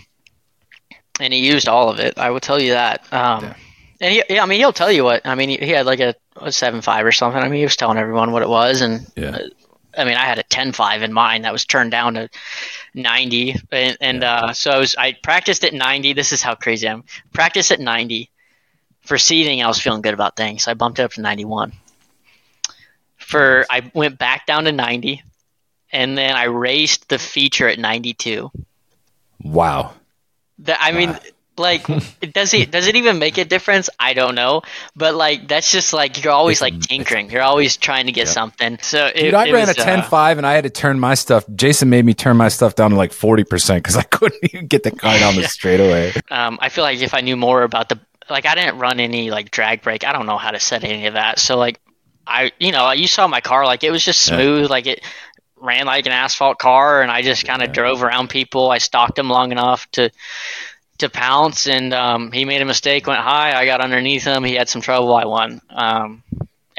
[1.20, 2.18] and he used all of it.
[2.18, 3.00] I will tell you that.
[3.12, 3.54] Um, Yeah.
[4.00, 5.26] and he, yeah, I mean, he'll tell you what.
[5.26, 7.40] I mean, he, he had like a, a seven five or something.
[7.42, 9.36] I mean, he was telling everyone what it was, and Yeah.
[9.96, 12.28] I mean, I had a ten five in mine that was turned down to
[12.94, 16.12] ninety, and, and uh, so I was I practiced at ninety.
[16.12, 17.04] This is how crazy I am.
[17.32, 18.30] Practice at ninety
[19.00, 19.62] for seating.
[19.62, 20.64] I was feeling good about things.
[20.64, 21.72] So I bumped it up to ninety one.
[23.16, 25.22] For I went back down to ninety,
[25.92, 28.50] and then I raced the feature at ninety two.
[29.42, 29.94] Wow.
[30.60, 31.18] That I mean,
[31.56, 31.86] like,
[32.32, 33.90] does it does it even make a difference?
[33.98, 34.62] I don't know,
[34.96, 37.30] but like that's just like you're always It's- like tinkering.
[37.30, 38.78] You're always trying to get something.
[38.82, 40.70] So it, Dude, I it ran was, a 10 uh, 5 and I had to
[40.70, 41.44] turn my stuff.
[41.54, 44.82] Jason made me turn my stuff down to like 40% because I couldn't even get
[44.82, 46.12] the car down the straightaway.
[46.30, 49.30] um, I feel like if I knew more about the like, I didn't run any
[49.30, 50.04] like drag brake.
[50.04, 51.38] I don't know how to set any of that.
[51.40, 51.80] So like,
[52.26, 54.36] I you know you saw my car like it was just Yeah.
[54.36, 54.70] smooth.
[54.70, 55.02] Like it
[55.56, 58.70] ran like an asphalt car, and I just kind of drove around people.
[58.70, 60.10] I stalked them long enough to
[61.00, 63.52] to pounce, and um, he made a mistake, went high.
[63.58, 64.44] I got underneath him.
[64.44, 65.14] He had some trouble.
[65.14, 65.60] I won.
[65.70, 66.22] Um,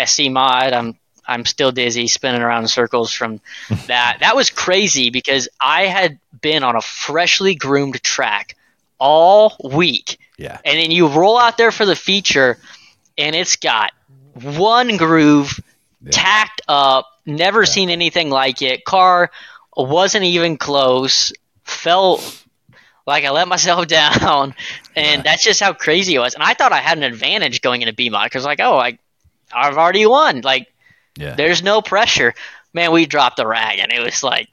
[0.04, 0.74] SC mod.
[0.74, 3.40] I'm I'm still dizzy, spinning around in circles from
[3.88, 4.18] that.
[4.22, 8.56] That was crazy because I had been on a freshly groomed track
[8.98, 10.58] all week, Yeah.
[10.66, 12.58] and then you roll out there for the feature,
[13.18, 13.92] and it's got
[14.42, 15.60] one groove,
[16.12, 17.08] tacked up.
[17.26, 18.84] Never seen anything like it.
[18.84, 19.32] Car
[19.78, 21.32] wasn't even close.
[21.64, 22.41] Felt
[23.12, 24.56] like I let myself down,
[24.96, 26.34] and that's just how crazy it was.
[26.34, 28.98] And I thought I had an advantage going into B mod because, like, oh, I,
[29.54, 30.42] I've already won.
[30.42, 30.68] Like,
[31.18, 31.36] Yeah.
[31.36, 32.34] there's no pressure.
[32.74, 34.48] Man, we dropped the rag, and it was like,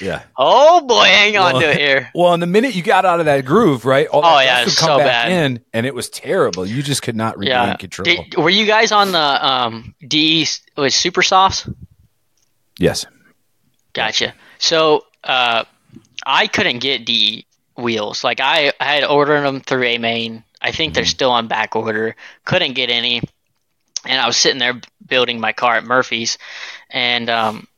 [0.00, 0.22] Yeah.
[0.38, 2.10] oh boy, hang on Well, to it here.
[2.14, 4.06] Well, and the minute you got out of that groove, right?
[4.06, 5.32] All Oh, yeah, it's come so back bad.
[5.32, 6.64] in, and it was terrible.
[6.64, 7.76] You just could not regain Yeah.
[7.76, 8.04] control.
[8.04, 10.46] Did, were you guys on the um, DE
[10.76, 11.68] was Super Softs?
[12.78, 13.06] yes.
[13.92, 14.34] Gotcha.
[14.58, 15.64] So uh,
[16.26, 18.24] I couldn't get D wheels.
[18.24, 20.44] Like I, I had ordered them through A-Main.
[20.60, 22.16] I think they're still on back order.
[22.44, 23.22] Couldn't get any,
[24.06, 26.38] and I was sitting there building my car at Murphy's,
[26.90, 27.68] and um,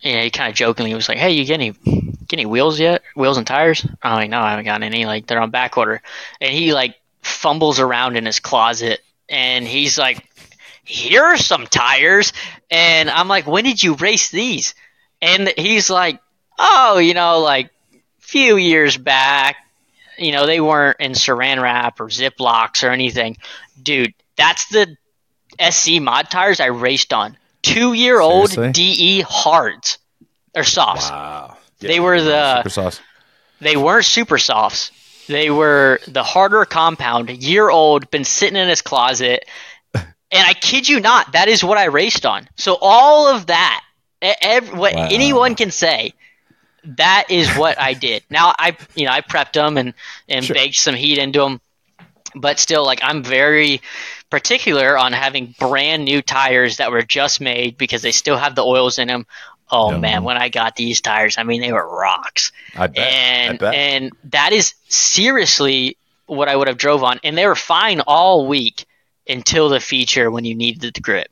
[0.00, 3.02] yeah, he kind of jokingly was like, "Hey, you get any get any wheels yet?
[3.16, 5.06] Wheels and tires?" I'm like, "No, I haven't gotten any.
[5.06, 6.02] Like they're on back order."
[6.40, 10.28] And he like fumbles around in his closet, and he's like,
[10.84, 12.34] "Here are some tires,"
[12.70, 14.74] and I'm like, "When did you race these?"
[15.22, 16.20] And he's like,
[16.58, 17.70] "Oh, you know, like
[18.28, 19.56] few years back,
[20.18, 23.38] you know, they weren't in saran wrap or Ziplocs or anything.
[23.82, 24.96] Dude, that's the
[25.70, 27.38] SC mod tires I raced on.
[27.62, 29.98] Two year old DE hards
[30.54, 31.08] or softs.
[31.10, 31.56] Wow.
[31.80, 33.00] They were the- super sauce.
[33.60, 34.90] They weren't super softs.
[35.26, 39.44] They were the harder compound, year old, been sitting in his closet.
[40.30, 42.46] And I kid you not, that is what I raced on.
[42.56, 43.82] So all of that,
[44.22, 45.08] e- ev- what Wow.
[45.10, 46.12] anyone can say,
[46.84, 48.22] that is what I did.
[48.30, 49.94] Now I, you know, I prepped them and
[50.28, 50.54] and Sure.
[50.54, 51.60] baked some heat into them,
[52.34, 53.80] but still, like I'm very
[54.30, 58.64] particular on having brand new tires that were just made because they still have the
[58.64, 59.26] oils in them.
[59.70, 59.98] Oh Yeah.
[59.98, 63.18] man, when I got these tires, I mean they were rocks I bet.
[63.46, 63.74] I and bet.
[63.74, 68.46] and that is seriously what I would have drove on, and they were fine all
[68.46, 68.86] week
[69.28, 71.28] until the feature when you needed the grip,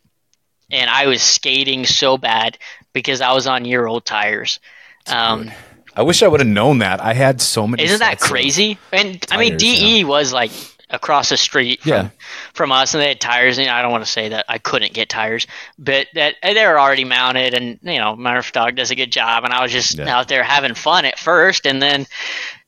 [0.70, 2.58] and I was skating so bad
[2.92, 4.60] because I was on year old tires.
[5.08, 5.50] Um,
[5.94, 7.00] I wish I would have known that.
[7.00, 7.82] I had so many.
[7.84, 8.78] isn't that crazy?
[8.92, 10.50] And I mean, tires, DE was like
[10.90, 12.08] across the street from, Yeah.
[12.54, 13.58] from us, and they had tires.
[13.58, 15.46] And I don't want to say that I couldn't get tires,
[15.78, 19.44] but that they were already mounted, and you know, Murph Dog does a good job.
[19.44, 20.16] And I was just Yeah.
[20.16, 22.06] out there having fun at first, and then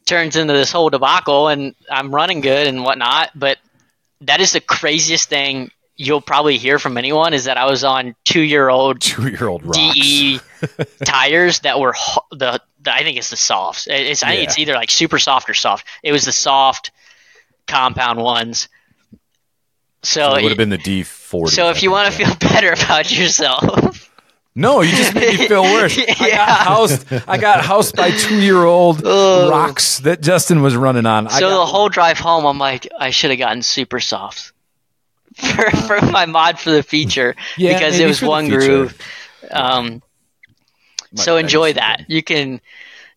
[0.07, 3.31] turns into this whole debacle, and I'm running good and whatnot.
[3.35, 3.59] But
[4.23, 8.15] that is the craziest thing you'll probably hear from anyone is that I was on
[8.25, 9.71] two year old two-year-old.
[9.73, 10.41] DE
[11.05, 11.95] tires that were
[12.31, 13.87] the, the I think it's the softs.
[13.91, 15.87] It's I think it's either like super soft or soft.
[16.03, 16.93] It was the soft
[17.67, 18.69] compound ones.
[20.05, 21.49] So, it would have been the D40.
[21.49, 24.09] so if you want to feel better about yourself,
[24.55, 25.97] No, you just made me feel worse.
[25.97, 26.05] yeah.
[26.21, 27.13] I got housed.
[27.27, 31.27] I got housed by two year old rocks that Justin was running on.
[31.27, 34.53] I So got, the whole drive home, I'm like, I should have gotten super soft
[35.39, 39.01] for, for my mod for the feature Yeah, because it was one groove.
[39.51, 40.03] Um,
[41.15, 42.05] so enjoy that.
[42.09, 42.61] You can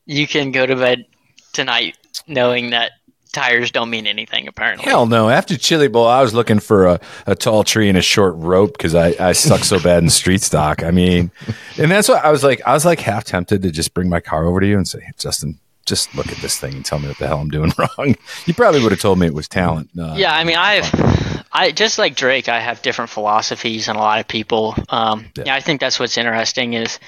[0.06, 1.06] you can go to bed
[1.54, 2.92] tonight knowing that
[3.34, 4.48] tires don't mean anything.
[4.48, 5.30] Apparently, Hell no.
[5.30, 8.74] After Chili Bowl, I was looking for a, a tall tree and a short rope
[8.74, 10.84] because I, I suck so bad in street stock.
[10.84, 11.32] I mean,
[11.78, 12.62] and that's what I was like.
[12.66, 15.00] I was like half tempted to just bring my car over to you and say,
[15.18, 18.16] Justin, just look at this thing and tell me what the hell I'm doing wrong.
[18.46, 19.90] You probably would have told me it was talent.
[20.00, 24.00] Uh, Yeah, I mean, I've, I just like Drake, I have different philosophies than a
[24.00, 24.76] lot of people.
[24.90, 25.44] Um, Yeah.
[25.48, 25.56] yeah.
[25.56, 27.00] I think that's what's interesting is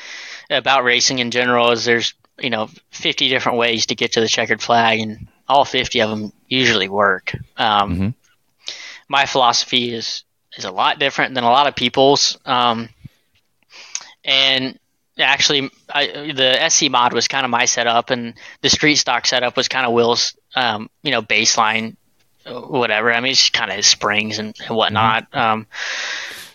[0.49, 4.27] about racing in general is there's you know 50 different ways to get to the
[4.27, 7.35] checkered flag, and all 50 of them usually work.
[7.57, 8.13] Um, Mhm.
[9.07, 10.23] My philosophy is
[10.57, 12.89] is a lot different than a lot of people's, um,
[14.23, 14.77] and
[15.17, 19.57] actually, I, the SC mod was kind of my setup, and the street stock setup
[19.57, 21.95] was kind of Will's, um, you know, baseline
[22.45, 23.13] whatever.
[23.13, 25.27] I mean, it's kind of springs and, and whatnot.
[25.33, 25.67] Um,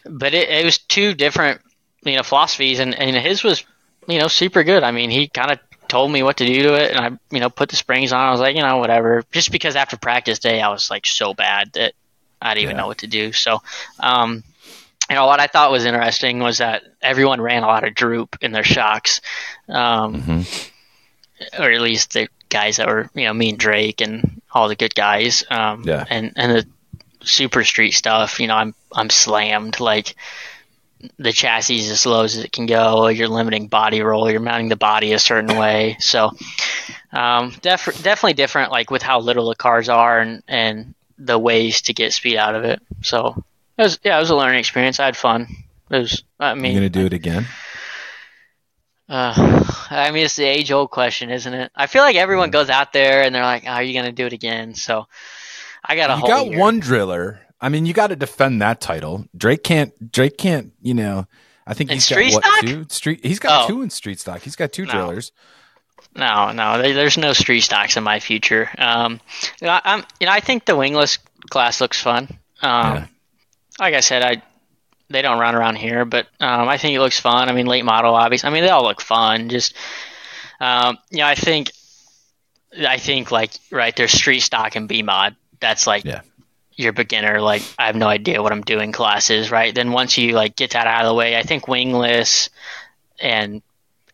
[0.05, 1.61] but it, it was two different,
[2.05, 3.65] you know, philosophies, and, and his was,
[4.07, 4.83] you know, super good.
[4.83, 7.41] I mean, he kind of told me what to do to it, and I, you
[7.41, 8.21] know, put the springs on.
[8.21, 9.25] I was like, you know, whatever.
[9.33, 11.95] Just because after practice day, I was like so bad that
[12.41, 13.33] I didn't even know what to do.
[13.33, 13.63] So,
[13.99, 14.45] um,
[15.11, 18.37] you know, what I thought was interesting was that everyone ran a lot of droop
[18.43, 19.21] in their shocks,
[19.69, 20.71] um, Mhm.
[21.59, 24.77] or at least the guys that were, you know, me and Drake and all the
[24.77, 25.45] good guys.
[25.51, 26.05] Um, Yeah.
[26.09, 26.67] And and the
[27.23, 30.15] super street stuff, you know, I'm I'm slammed like
[31.19, 33.07] the chassis is as low as it can go.
[33.09, 34.31] You're limiting body roll.
[34.31, 35.97] You're mounting the body a certain way.
[36.01, 36.33] So,
[37.13, 41.83] um, def- definitely different, like with how little the cars are and and the ways
[41.83, 42.81] to get speed out of it.
[43.03, 43.43] So,
[43.77, 44.99] it was yeah, it was a learning experience.
[44.99, 45.47] I had fun.
[45.91, 46.25] It was.
[46.41, 47.47] I mean, You to do it again?
[49.09, 51.71] Uh, I mean, it's the age old question, isn't it?
[51.75, 54.13] I feel like everyone goes out there and they're like, "Oh, "Are you going to
[54.13, 55.07] do it again?" So,
[55.85, 56.59] I got a You got year.
[56.59, 57.41] one driller.
[57.61, 59.25] I mean, you got to defend that title.
[59.37, 60.13] Drake can't.
[60.13, 60.73] Drake can't.
[60.83, 61.27] You know.
[61.67, 63.21] I think In he's street got what two street.
[63.25, 63.69] He's got Oh.
[63.69, 64.41] two in street stock.
[64.41, 64.93] He's got two No.
[64.93, 65.33] drillers.
[66.15, 68.71] No, no, there, there's no street stocks in my future.
[68.79, 69.21] Um,
[69.61, 71.19] you know, I, I'm, you know, I think the wingless
[71.51, 72.39] class looks fun.
[72.63, 73.07] Um, Yeah.
[73.79, 74.43] like I said, I
[75.11, 77.49] they don't run around here, but um, I think it looks fun.
[77.49, 78.49] I mean, late model, obviously.
[78.49, 79.49] I mean, they all look fun.
[79.49, 79.75] Just,
[80.61, 81.71] um, you know, I think,
[82.87, 85.35] I think like right there's street stock and B mod.
[85.61, 86.21] That's like Yeah.
[86.77, 87.41] your beginner.
[87.41, 89.51] Like I have no idea what I'm doing classes.
[89.51, 89.75] Right.
[89.75, 92.51] Then once you like get that out of the way, I think wingless
[93.21, 93.63] and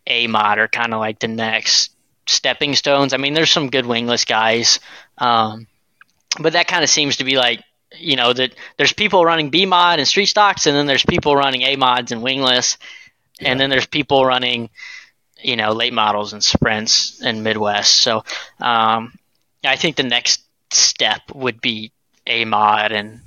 [0.06, 1.90] A mod are kind of like the next
[2.26, 3.12] stepping stones.
[3.12, 4.80] I mean, there's some good wingless guys,
[5.18, 5.66] um,
[6.40, 7.62] but that kind of seems to be like
[7.98, 11.36] you know that there's people running B mod and street stocks, and then there's people
[11.36, 12.78] running A mods and wingless,
[13.40, 14.70] and then there's people running
[15.42, 17.96] you know late models and sprints and Midwest.
[17.96, 18.24] So
[18.60, 19.12] um,
[19.64, 21.92] I think the next step would be
[22.26, 23.20] A mod and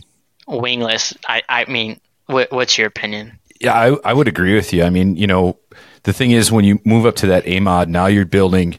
[0.47, 1.13] wingless.
[1.27, 3.39] I I mean, what, what's your opinion?
[3.59, 4.83] Yeah, I, I would agree with you.
[4.83, 5.57] I mean, you know,
[6.03, 8.77] the thing is when you move up to that A mod, now you're building,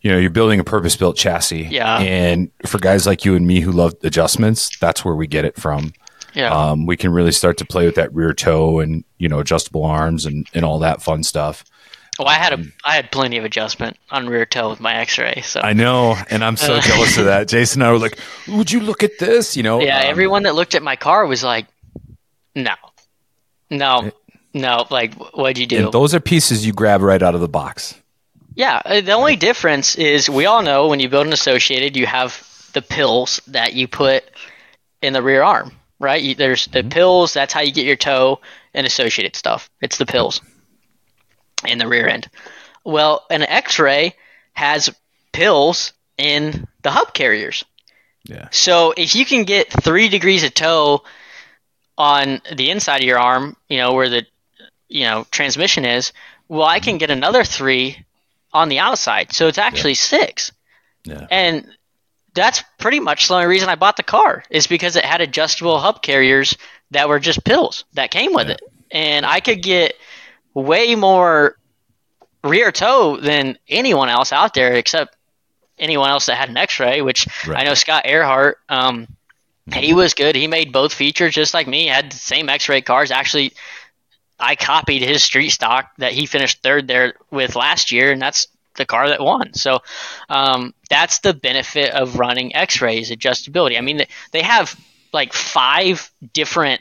[0.00, 1.68] you know, you're building a purpose built chassis.
[1.70, 1.98] Yeah.
[1.98, 5.56] And for guys like you and me who love adjustments, that's where we get it
[5.56, 5.92] from.
[6.34, 6.52] Yeah.
[6.52, 9.84] Um, we can really start to play with that rear toe and, you know, adjustable
[9.84, 11.64] arms and, and all that fun stuff.
[12.20, 15.42] Oh, I had a I had plenty of adjustment on rear toe with my X-ray.
[15.42, 16.16] So I know.
[16.30, 17.46] And I'm so jealous of that.
[17.46, 19.56] Jason and I were like, would you look at this?
[19.56, 19.80] You know?
[19.80, 21.66] yeah, um, everyone that looked at my car was like,
[22.56, 22.74] "No,
[23.70, 24.10] no,
[24.52, 25.84] no." Like, what'd you do?
[25.84, 27.94] And those are pieces you grab right out of the box.
[28.58, 32.06] Yeah, uh, the only difference is we all know when you build an associated, you
[32.06, 34.24] have the pills that you put
[35.00, 36.20] in the rear arm, right?
[36.20, 37.32] You, there's the pills.
[37.32, 38.40] That's how you get your toe
[38.74, 39.70] and associated stuff.
[39.80, 40.40] It's the pills
[41.68, 42.28] in the rear end.
[42.82, 44.16] Well, an X-ray
[44.54, 44.90] has
[45.30, 47.64] pills in the hub carriers.
[48.24, 48.48] Yeah.
[48.50, 51.04] So if you can get three degrees of toe
[51.96, 54.26] on the inside of your arm, you know where the
[54.88, 56.12] you know transmission is,
[56.48, 58.04] well, I can get another three
[58.58, 59.32] on the outside.
[59.32, 60.52] So it's actually six,
[61.04, 61.26] Yeah.
[61.30, 61.66] and
[62.34, 65.78] that's pretty much the only reason I bought the car is because it had adjustable
[65.78, 66.56] hub carriers
[66.90, 68.54] that were just pills that came with Yeah.
[68.54, 69.94] it, and I could get
[70.54, 71.56] way more
[72.44, 75.16] rear toe than anyone else out there except
[75.78, 77.60] anyone else that had an X-ray, which Right.
[77.60, 78.58] I know Scott Earhart.
[78.68, 79.06] Um,
[79.72, 80.34] he was good.
[80.34, 81.86] He made both features just like me.
[81.86, 83.10] Had the same X-ray cars.
[83.10, 83.52] Actually,
[84.38, 88.48] I copied his street stock that he finished third there with last year, and that's
[88.76, 89.54] the car that won.
[89.54, 89.80] So
[90.28, 93.76] um, that's the benefit of running X-rays adjustability.
[93.76, 94.78] I mean, they, they have
[95.12, 96.80] like five different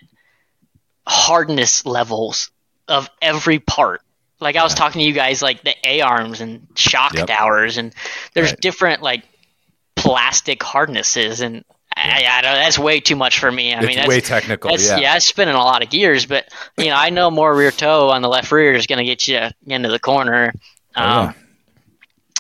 [1.08, 2.52] hardness levels
[2.88, 4.02] of every part
[4.40, 7.28] like I was talking to you guys, like the A arms and shock Yep.
[7.28, 7.94] towers, and
[8.34, 8.62] there's Right.
[8.62, 9.24] different like
[9.96, 11.66] plastic hardnesses, and
[12.00, 13.74] I, I don't, that's way too much for me.
[13.74, 14.70] I it's mean, that's, way technical.
[14.70, 14.98] that's, yeah.
[14.98, 15.16] yeah.
[15.16, 18.22] it's spinning a lot of gears, but you know, I know more rear toe on
[18.22, 20.54] the left rear is going to get you into the corner.
[20.96, 21.34] Oh, Um, yeah.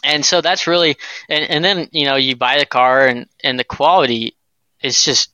[0.03, 0.95] and so that's really,
[1.27, 4.35] and, and then you know, you buy the car, and and the quality
[4.81, 5.31] is just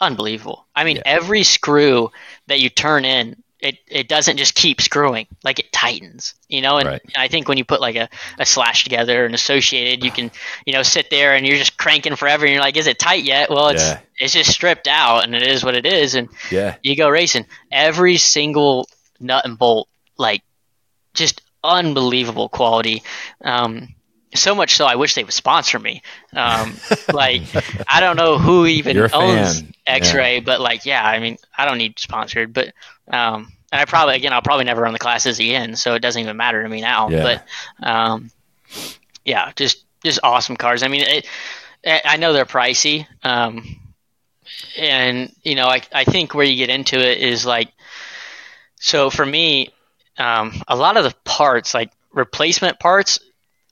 [0.00, 0.66] unbelievable.
[0.74, 1.02] I mean, Yeah.
[1.06, 2.10] every screw
[2.46, 3.42] that you turn in.
[3.60, 7.02] It, it doesn't just keep screwing like it tightens you know and Right.
[7.16, 10.30] I think when you put like a, a slash together and associated you can
[10.64, 13.24] you know sit there and you're just cranking forever and you're like is it tight
[13.24, 13.98] yet well it's Yeah.
[14.20, 16.76] it's just stripped out and it is what it is and Yeah.
[16.84, 18.88] you go racing every single
[19.18, 20.42] nut and bolt like
[21.14, 23.02] just unbelievable quality
[23.44, 23.88] um
[24.34, 26.02] so much so I wish they would sponsor me.
[26.36, 26.76] Um,
[27.12, 27.40] like
[27.88, 29.72] I don't know who even owns fan.
[29.86, 32.74] X-Ray, but like yeah, I mean I don't need sponsored, but
[33.10, 36.20] um, and I probably again I'll probably never run the classes again, so it doesn't
[36.20, 37.08] even matter to me now.
[37.08, 37.22] Yeah.
[37.80, 38.30] But um,
[39.24, 40.82] yeah, just just awesome cars.
[40.82, 41.26] I mean, it,
[41.86, 43.78] I I know they're pricey, um,
[44.76, 47.72] and you know I I think where you get into it is like
[48.76, 49.72] so for me,
[50.16, 53.20] um, a lot of the parts like replacement parts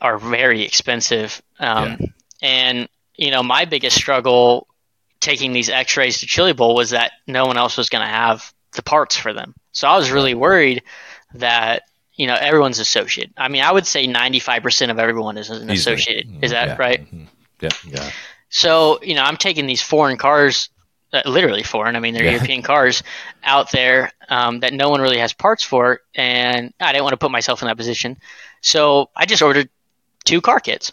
[0.00, 1.98] are very expensive, um,
[2.42, 4.66] and you know my biggest struggle
[5.20, 8.52] taking these X-rays to Chili Bowl was that no one else was going to have
[8.76, 9.54] the parts for them.
[9.72, 10.82] So I was really worried
[11.34, 11.82] that
[12.14, 13.30] you know everyone's associate.
[13.36, 15.94] I mean, I would say 95% of everyone is an Easily.
[15.94, 16.26] associate.
[16.42, 16.76] Is that Yeah.
[16.78, 17.06] right?
[17.60, 17.68] Yeah.
[17.86, 18.10] Yeah.
[18.48, 20.70] So you know, I'm taking these foreign cars,
[21.12, 21.96] uh, literally foreign.
[21.96, 22.32] I mean, they're Yeah.
[22.32, 23.02] European cars
[23.44, 27.18] out there um, that no one really has parts for, and I didn't want to
[27.18, 28.16] put myself in that position.
[28.62, 29.68] So I just ordered
[30.24, 30.92] two car kits.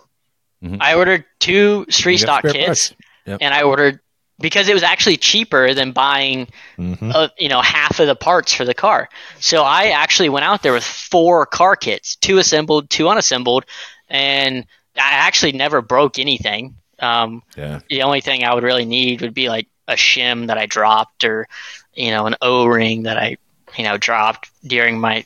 [0.64, 0.78] Mhm.
[0.82, 2.94] I ordered two street stock kits.
[3.26, 3.38] Yep.
[3.42, 4.02] and I ordered
[4.44, 7.12] because it was actually cheaper than buying Mm-hmm.
[7.14, 9.08] uh, you know half of the parts for the car.
[9.40, 13.66] So I actually went out there with four car kits, two assembled, two unassembled,
[14.10, 14.66] and
[14.96, 16.76] I actually never broke anything.
[17.00, 17.80] Um, Yeah.
[17.90, 21.24] the only thing I would really need would be like a shim that I dropped
[21.24, 21.48] or
[21.94, 23.38] you know an O ring that I
[23.78, 25.26] you know dropped during my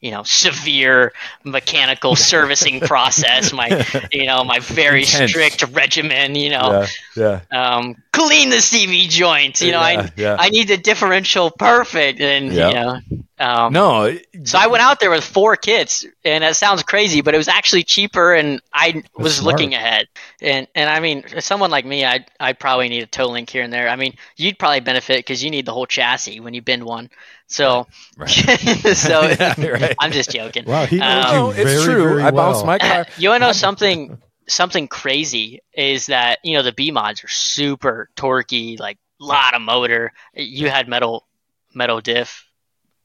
[0.00, 1.12] you know severe
[1.44, 5.30] mechanical servicing process my you know my very Intense.
[5.30, 6.86] strict regimen you know
[7.16, 7.40] Yeah.
[7.50, 9.62] um, clean the CV joints.
[9.62, 10.36] You know, Yeah, I yeah.
[10.38, 12.68] I need the differential perfect, and Yeah.
[12.68, 13.00] you know,
[13.38, 14.16] um, No.
[14.44, 17.48] So I went out there with four kits, and that sounds crazy, but it was
[17.48, 19.46] actually cheaper, and I was smart.
[19.46, 20.08] looking ahead.
[20.40, 23.62] And and I mean, someone like me, I I probably need a toe link here
[23.62, 23.88] and there.
[23.88, 27.10] I mean, you'd probably benefit because you need the whole chassis when you bend one.
[27.46, 28.30] So Right.
[28.94, 29.96] so Yeah, right.
[29.98, 30.64] I'm just joking.
[30.66, 32.02] Wow, he knows Um, you No, very, it's true.
[32.02, 32.66] very I bounced well.
[32.66, 33.06] my car.
[33.16, 34.12] you want to know something
[34.48, 39.54] something crazy is that you know the B mods are super torquey, like a lot
[39.54, 40.12] of motor.
[40.34, 41.26] You had metal
[41.74, 42.45] metal diff,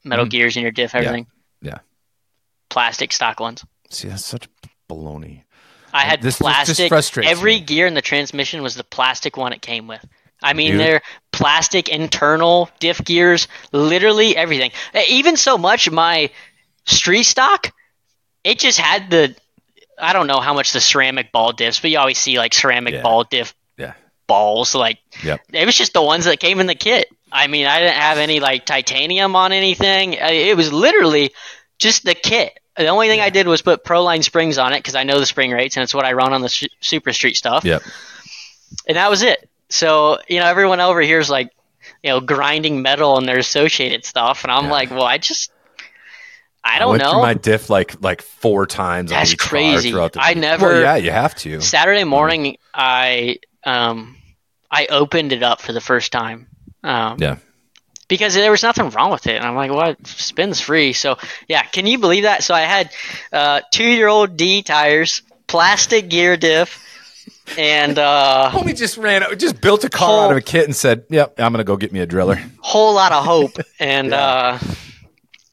[0.04, 0.30] metal Mhm.
[0.30, 1.26] gears in your diff, everything.
[1.60, 1.78] Yeah.
[2.70, 3.64] Plastic stock ones.
[3.90, 4.48] See, that's such
[4.88, 5.44] baloney.
[5.92, 6.88] I had This- this just plastic.
[6.88, 7.60] frustrates every me.
[7.60, 10.04] gear in the transmission was the plastic one it came with.
[10.42, 10.80] I mean, Dude.
[10.80, 14.72] they're plastic internal diff gears, literally everything.
[15.08, 16.30] Even so much, my
[16.86, 17.72] street stock,
[18.42, 19.36] it just had the.
[19.98, 22.94] I don't know how much the ceramic ball diffs, but you always see like ceramic
[22.94, 23.02] Yeah.
[23.02, 23.92] ball diff Yeah.
[24.26, 24.74] balls.
[24.74, 25.42] Like Yep.
[25.52, 27.06] it was just the ones that came in the kit.
[27.32, 30.12] I mean, I didn't have any like titanium on anything.
[30.14, 31.32] It was literally
[31.78, 32.58] just the kit.
[32.76, 35.26] The only thing I did was put Proline springs on it because I know the
[35.26, 37.64] spring rates and it's what I run on the su- Super Street stuff.
[37.64, 37.82] Yep.
[38.86, 39.48] And that was it.
[39.68, 41.50] So, you know, everyone over here is like,
[42.02, 44.44] you know, grinding metal and their associated stuff.
[44.44, 44.70] And I'm Yeah.
[44.70, 45.50] like, well, I just,
[46.64, 47.10] I I don't went know.
[47.12, 49.10] through my diff like like four times.
[49.12, 49.92] on That's crazy.
[50.16, 51.60] I never- Well, yeah, you have to.
[51.60, 54.16] Saturday morning, I, um,
[54.70, 56.46] I opened it up for the first time.
[56.84, 57.36] Um, Yeah.
[58.08, 59.36] because there was nothing wrong with it.
[59.36, 60.92] And I'm like, well, spins free.
[60.92, 61.16] So
[61.48, 62.42] yeah, can you believe that?
[62.42, 62.90] So I had
[63.32, 66.78] uh, two year old D tires, plastic gear diff,
[67.56, 70.74] and uh, Homie just ran, just built a car Whole- out of a kit and
[70.76, 73.58] said, "Yep, I'm gonna go get me a driller." whole lot of hope.
[73.78, 74.18] And Yeah.
[74.18, 74.58] uh,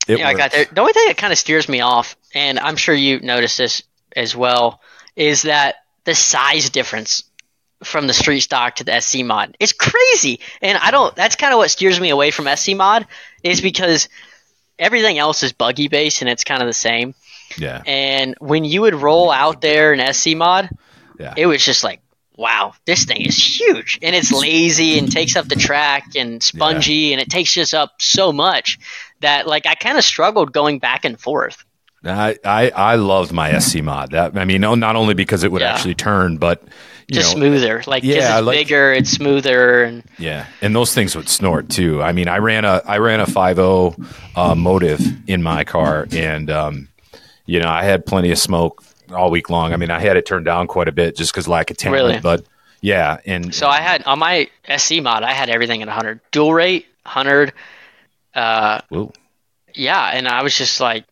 [0.08, 0.66] yeah, I got there.
[0.66, 3.84] The only thing that kind of steers me off, and I'm sure you noticed this
[4.16, 4.82] as well,
[5.16, 5.76] is that
[6.06, 7.24] the size difference
[7.84, 9.56] from the street stock to the SC mod.
[9.60, 11.16] It's crazy, and I don't.
[11.16, 13.08] That's kind of what steers me away from SC mod,
[13.44, 14.10] is because
[14.78, 17.14] everything else is buggy based and it's kind of the same.
[17.58, 20.70] Yeah, And when you would roll out there an SC mod,
[21.20, 21.34] yeah.
[21.36, 22.00] it was just like,
[22.38, 27.12] wow, this thing is huge and it's lazy and takes up the track and spongy
[27.12, 28.80] and it takes just up so much
[29.22, 31.66] that like I kind of struggled going back and forth.
[32.06, 34.12] I, I I loved my SC mod.
[34.12, 35.74] That I mean, no, not only because it would Yeah.
[35.74, 36.64] actually turn, but
[37.12, 37.84] just know, smoother.
[37.88, 42.02] Like yeah, it's like- bigger, it's smoother, and Yeah, and those things would snort too.
[42.02, 44.04] I mean, I ran a I ran a 50
[44.36, 46.90] uh, motive in my car, and um,
[47.46, 49.74] you know I had plenty of smoke all week long.
[49.74, 52.02] I mean, I had it turned down quite a bit just because lack of talent.
[52.02, 52.20] Really?
[52.20, 52.46] But
[52.82, 56.54] yeah, and so I had on my SC mod, I had everything at 100, dual
[56.54, 57.54] rate 100.
[58.34, 59.12] Uh, Whoa.
[59.74, 61.06] yeah, and I was just like,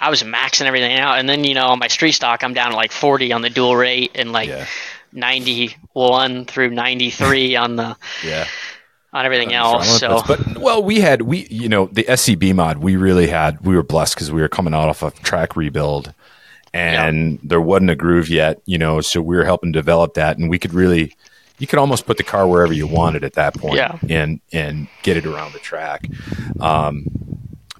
[0.00, 2.70] I was maxing everything out, and then you know on my street stock, I'm down
[2.70, 4.66] to like 40 on the dual rate, and like yeah,
[5.12, 8.46] 91 through 93 on the yeah.
[9.12, 10.00] on everything else.
[10.00, 12.78] So but well, we had we you know the SCB mod.
[12.78, 16.12] We really had we were blessed because we were coming out off a track rebuild,
[16.72, 18.60] and there wasn't a groove yet.
[18.64, 21.14] You know, so we were helping develop that, and we could really
[21.58, 23.98] you could almost put the car wherever you wanted at that point, Yeah.
[24.08, 26.08] and and get it around the track.
[26.58, 27.06] Um,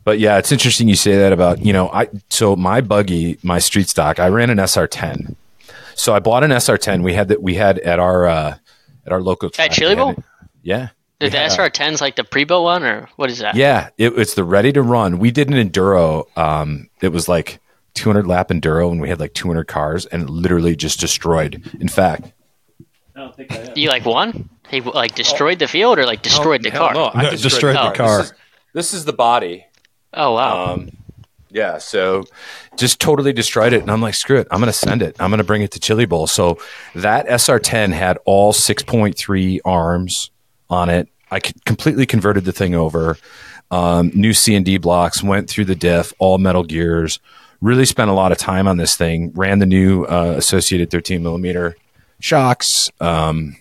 [0.04, 3.58] but yeah, it's interesting you say that about you know I so my buggy my
[3.58, 5.34] street stock I ran an SR10,
[5.94, 7.02] so I bought an SR10.
[7.02, 8.56] We had that we had at our uh,
[9.06, 10.14] at our local at Chili Bowl?
[10.62, 10.88] Yeah.
[11.18, 13.54] the, we the had- SR10's like the pre-built one, or what is that?
[13.54, 15.18] yeah, it, it's the ready to run.
[15.18, 16.24] We did an enduro.
[16.38, 17.60] Um, it was like
[17.94, 21.62] 200 lap enduro, and we had like 200 cars, and literally just destroyed.
[21.80, 22.32] In fact,
[23.74, 24.48] You like won?
[24.70, 26.94] He like destroyed the field, or like destroyed the car?
[26.94, 28.18] no, I No, destroyed the car.
[28.18, 28.32] This is,
[28.74, 29.66] this is the body.
[30.14, 30.72] Oh wow!
[30.74, 30.90] Um,
[31.52, 32.24] yeah, so
[32.76, 35.16] just totally destroyed it, and I'm like, screw it, I'm gonna send it.
[35.20, 36.26] I'm gonna bring it to Chili Bowl.
[36.26, 36.58] So
[36.94, 40.30] that SR10 had all 6.3 arms
[40.70, 41.08] on it.
[41.30, 43.16] I completely converted the thing over.
[43.70, 47.20] Um, new C and D blocks, went through the diff, all metal gears.
[47.60, 49.32] Really spent a lot of time on this thing.
[49.34, 51.76] Ran the new uh, associated 13 millimeter
[52.20, 52.90] shocks.
[53.00, 53.56] Um,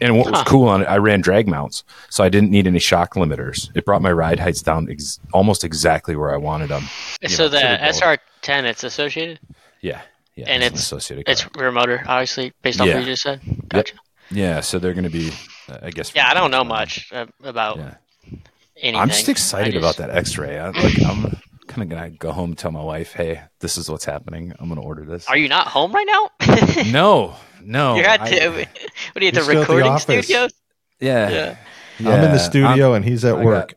[0.00, 0.44] and what was Huh.
[0.46, 3.70] cool on it, I ran drag mounts, so I didn't need any shock limiters.
[3.76, 6.84] It brought my ride heights down ex- almost exactly where I wanted them.
[7.28, 7.88] so know, the Chili Bowl.
[7.88, 9.38] SR10, it's associated,
[9.80, 10.00] Yeah,
[10.36, 11.28] yeah, and an it's associated.
[11.28, 12.94] it's rear motor, obviously, based on Yeah.
[12.96, 13.40] what you just said.
[13.68, 13.94] Gotcha.
[14.30, 15.32] yeah, so they're going to be,
[15.68, 16.12] uh, I guess.
[16.14, 17.94] Yeah, I don't know much uh, about Yeah.
[18.76, 19.00] anything.
[19.00, 20.58] I'm just excited I about that X-ray.
[20.58, 21.36] I, like, I'm
[21.70, 24.52] kind of gonna go home and tell my wife, "Hey, this is what's happening.
[24.58, 26.82] I'm gonna order this." Are you not home right now?
[26.90, 27.96] no, no.
[27.96, 28.68] You're at I- the,
[29.12, 30.24] what are you at the He's still at the recording office.
[30.26, 30.48] studio?
[31.00, 31.30] yeah,
[31.98, 32.10] Yeah.
[32.12, 33.68] I'm in the studio and he's at I work.
[33.70, 33.76] got-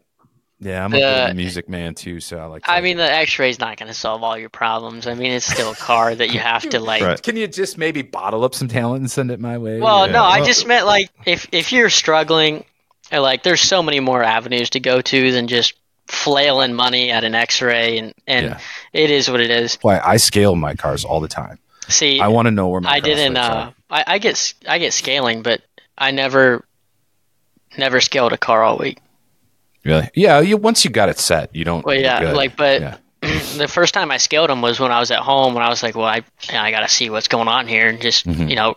[0.59, 2.63] yeah, I'm a The- bit of a music man too, so I like.
[2.63, 5.07] To, I mean, the X-ray is not going to solve all your problems.
[5.07, 7.01] I mean, it's still a car that you have to like.
[7.03, 7.21] Right.
[7.21, 9.81] can you just maybe bottle up some talent and send it my way?
[9.81, 10.13] Well, Yeah.
[10.13, 12.63] no, I just meant like if if you're struggling,
[13.11, 15.73] uh, like there's so many more avenues to go to than just
[16.07, 18.59] flailing money at an X-ray, and and Yeah.
[18.93, 19.77] it is what it is.
[19.81, 21.59] Why I scale my cars all the time.
[21.89, 23.37] See, I want to know where my I didn't.
[23.37, 23.71] Uh.
[23.89, 25.61] I, I get I get scaling, but
[25.97, 26.65] I never
[27.77, 28.99] never scaled a car all week.
[29.83, 30.09] Really?
[30.15, 30.39] Yeah.
[30.39, 31.85] You once you got it set, you don't.
[31.85, 32.97] Well, yeah, like, but Yeah.
[33.57, 35.83] the first time I scaled them was when I was at home, when I was
[35.83, 38.49] like, well, I I got to see what's going on here, and just Mhm.
[38.49, 38.75] you know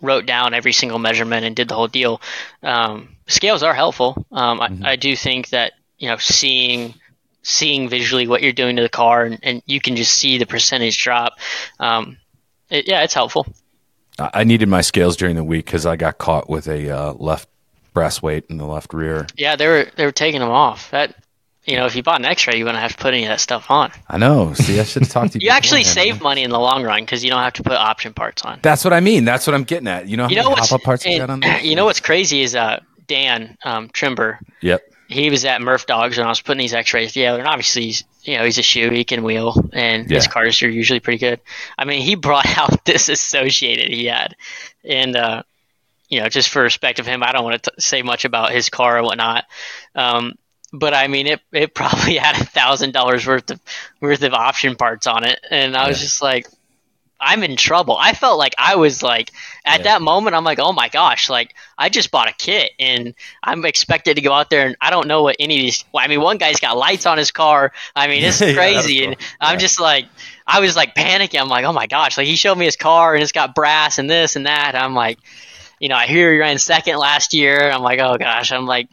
[0.00, 2.20] wrote down every single measurement and did the whole deal.
[2.62, 4.26] Um, scales are helpful.
[4.32, 4.84] Um, Mhm.
[4.84, 6.94] I, I do think that you know seeing
[7.42, 10.46] seeing visually what you're doing to the car, and, and you can just see the
[10.46, 11.34] percentage drop.
[11.78, 12.16] Um,
[12.70, 13.46] it, yeah, it's helpful.
[14.18, 17.48] I needed my scales during the week because I got caught with a uh, left
[17.92, 19.26] brass weight in the left rear.
[19.36, 20.90] Yeah, they were they were taking them off.
[20.90, 21.14] That
[21.66, 23.40] you know, if you bought an X-ray, you wouldn't have to put any of that
[23.40, 23.90] stuff on.
[24.08, 24.54] I know.
[24.54, 25.44] See, I should have talked to you.
[25.46, 28.14] You actually save money in the long run because you don't have to put option
[28.14, 28.60] parts on.
[28.62, 29.24] That's what I mean.
[29.24, 30.08] That's what I'm getting at.
[30.08, 31.60] You know, how You know many what's parts and- got on there?
[31.60, 34.38] you know what's crazy is uh Dan um, Trimber.
[34.62, 34.85] Yep.
[35.08, 38.04] He was at Murph Dogs when I was putting these X-rays together, and obviously he's
[38.22, 41.40] you know he's a shoe, he can wheel, and his cars are usually pretty good.
[41.78, 44.34] I mean, he brought out this associated he had,
[44.84, 45.42] and uh,
[46.08, 48.52] you know just for respect of him, I don't want to t- say much about
[48.52, 49.44] his car or whatnot.
[49.94, 50.34] Um,
[50.72, 53.60] but I mean, it it probably had a thousand dollars worth of
[54.00, 56.46] worth of option parts on it, and I was just like,
[57.20, 57.96] I'm in trouble.
[57.98, 59.32] I felt like I was like
[59.64, 59.84] at Yeah.
[59.84, 60.36] that moment.
[60.36, 64.22] I'm like, oh my gosh, like I just bought a kit and I'm expected to
[64.22, 65.84] go out there and I don't know what any of these.
[65.92, 67.72] Well, I mean, one guy's got lights on his car.
[67.94, 69.08] I mean, it's Yeah, crazy, cool.
[69.08, 70.06] and I'm just like,
[70.46, 71.40] I was like panicking.
[71.40, 73.98] I'm like, oh my gosh, like he showed me his car and it's got brass
[73.98, 74.74] and this and that.
[74.74, 75.18] I'm like,
[75.80, 77.70] you know, I hear he ran second last year.
[77.70, 78.88] I'm like, oh gosh, I'm like,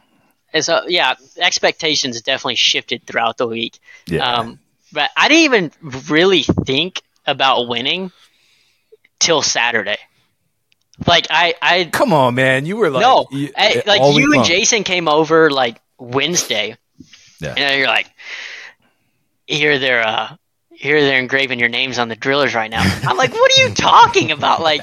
[0.52, 3.78] and so yeah, expectations definitely shifted throughout the week.
[4.06, 4.24] Yeah.
[4.24, 4.58] Um,
[4.92, 5.72] but I didn't even
[6.08, 8.12] really think about winning
[9.18, 9.98] till Saturday.
[11.06, 12.66] Like I, I Come on, man.
[12.66, 14.44] You were like no, you, I- like you and long.
[14.44, 16.76] Jason came over like Wednesday,
[17.40, 17.54] Yeah.
[17.56, 18.10] and you're like,
[19.46, 20.36] here they're, uh,
[20.70, 22.82] here they're engraving your names on the drillers right now.
[23.08, 24.60] I'm like, what are you talking about?
[24.60, 24.82] Like,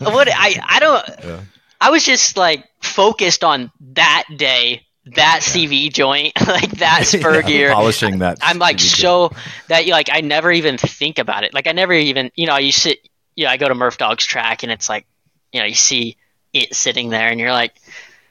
[0.00, 0.28] what?
[0.32, 1.04] I, I don't.
[1.24, 1.40] Yeah.
[1.80, 7.42] I was just like focused on that day, that CV joint, like that spur Yeah,
[7.42, 7.72] gear.
[7.72, 8.38] polishing that.
[8.42, 9.02] I'm like CD.
[9.02, 9.30] so
[9.68, 11.52] that you like I never even think about it.
[11.54, 12.98] Like I never even you know you sit
[13.36, 15.06] yeah, I go to Murph Dog's track and it's like,
[15.52, 16.16] you know, you see
[16.52, 17.74] it sitting there and you're like,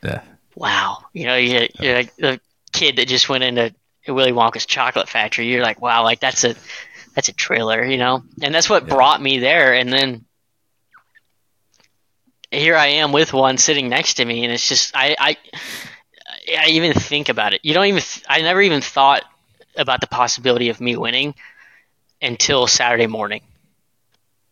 [0.02, 0.22] Yeah.
[0.56, 2.40] wow, you know, you, you're like the
[2.72, 3.76] kid that just went into
[4.08, 5.48] Willy Wonka's chocolate factory.
[5.48, 6.56] You're like, wow, like that's a
[7.16, 9.74] that's a trailer, you know, and that's what brought me there.
[9.74, 10.26] And then
[12.52, 15.38] here I am with one sitting next to me, and it's just I I,
[16.48, 17.62] I even think about it.
[17.64, 19.24] You don't even I never even thought
[19.76, 21.36] about the possibility of me winning
[22.22, 23.42] until Saturday morning,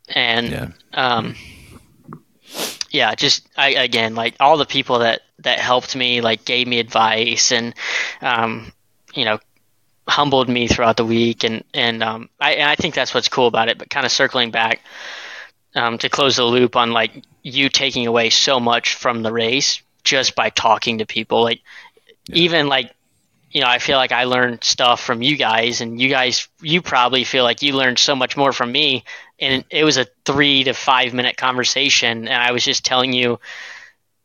[0.10, 0.68] and Yeah.
[0.94, 1.36] um,
[2.92, 6.80] yeah, just I again like all the people that that helped me, like gave me
[6.80, 7.74] advice and
[8.22, 8.72] um,
[9.14, 9.40] you know
[10.08, 13.48] humbled me throughout the week, and and um, I and I think that's what's cool
[13.48, 13.78] about it.
[13.78, 14.82] But kind of circling back
[15.76, 19.82] um, to close the loop on like you taking away so much from the race
[20.12, 21.62] just by talking to people, like
[22.28, 22.94] even like
[23.50, 26.82] you know, I feel like I learned stuff from you guys, and you guys, you
[26.82, 29.04] probably feel like you learned so much more from me.
[29.40, 33.40] And it was a three to five minute conversation, and I was just telling you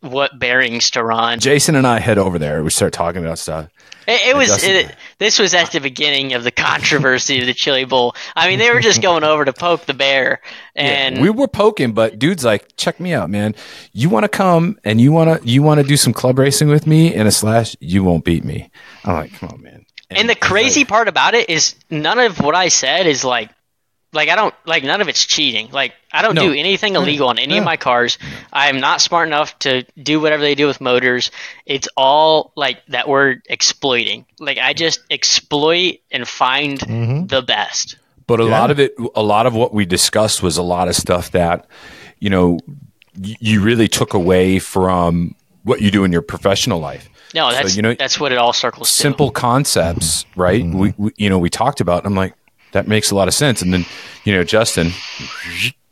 [0.00, 1.40] what bearings to run.
[1.40, 2.62] Jason and I head over there.
[2.62, 3.68] We start talking about stuff.
[4.06, 7.84] It, it was it, this was at the beginning of the controversy of the Chili
[7.84, 8.14] Bowl.
[8.34, 10.40] I mean, they were just going over to poke the bear,
[10.74, 13.54] and we were poking, but dude's like, check me out, man.
[13.92, 16.68] You want to come and you want to you want to do some club racing
[16.68, 17.76] with me in a slash?
[17.80, 18.70] You won't beat me.
[19.04, 19.86] I'm like, come on, man.
[20.10, 23.50] And the crazy part about it is none of what I said is like
[24.16, 25.70] like I don't like none of it's cheating.
[25.70, 26.48] Like I don't No.
[26.48, 27.58] do anything illegal on any No.
[27.60, 28.18] of my cars.
[28.52, 31.30] I am not smart enough to do whatever they do with motors.
[31.66, 34.26] It's all like that word exploiting.
[34.40, 37.26] Like I just exploit and find Mm-hmm.
[37.26, 37.96] the best.
[38.26, 40.96] But a lot of it, a lot of what we discussed was a lot of
[40.96, 41.66] stuff that,
[42.18, 42.58] you know,
[43.14, 47.08] you really took away from what you do in your professional life.
[47.34, 48.98] No, that's you know- that's what it all circles to.
[49.00, 50.64] Simple concepts, right?
[50.64, 52.04] We, we, you know, we talked about.
[52.06, 52.34] I'm like,
[52.76, 53.62] that makes a lot of sense.
[53.62, 53.86] And then,
[54.24, 54.90] you know, Justin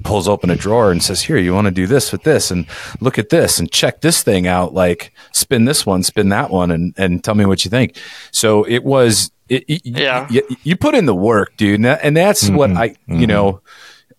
[0.03, 2.66] pulls open a drawer and says, "Here, you want to do this with this, and
[3.01, 4.74] look at this, and check this thing out.
[4.74, 7.97] Like, spin this one, spin that one, and and tell me what you think."
[8.30, 9.30] So it was.
[9.49, 10.26] It, it- Yeah.
[10.30, 13.61] you, you put in the work, dude, and, that, and that's what I, you know,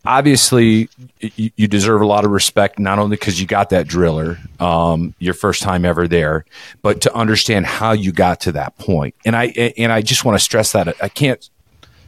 [0.06, 0.88] obviously
[1.20, 5.16] you, you deserve a lot of respect, not only because you got that driller, um,
[5.18, 6.46] your first time ever there,
[6.84, 9.16] but to understand how you got to that point.
[9.26, 9.46] And I,
[9.78, 11.50] and I just want to stress that I can't,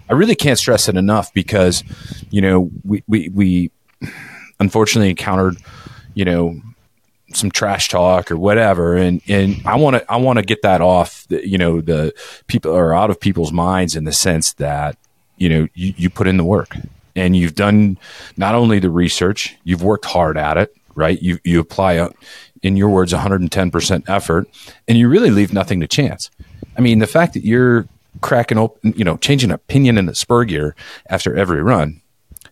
[0.10, 1.84] I really can't stress it enough because,
[2.30, 3.72] you know, we, we, we
[4.60, 5.58] unfortunately encountered,
[6.14, 6.62] you know,
[7.34, 8.96] some trash talk or whatever.
[8.96, 12.14] And and I want to I want to get that off the, you know the
[12.48, 14.98] people are out of people's minds in the sense that
[15.38, 16.78] you know you, you put in the work
[17.18, 17.98] and you've done
[18.38, 21.22] not only the research you've worked hard at it right?
[21.22, 22.10] You you apply a,
[22.64, 24.50] in your words 110% effort
[24.88, 26.30] and you really leave nothing to chance.
[26.76, 27.88] I mean the fact that you're
[28.22, 30.76] cracking open you know changing a pinion in the spur gear
[31.10, 32.02] after every run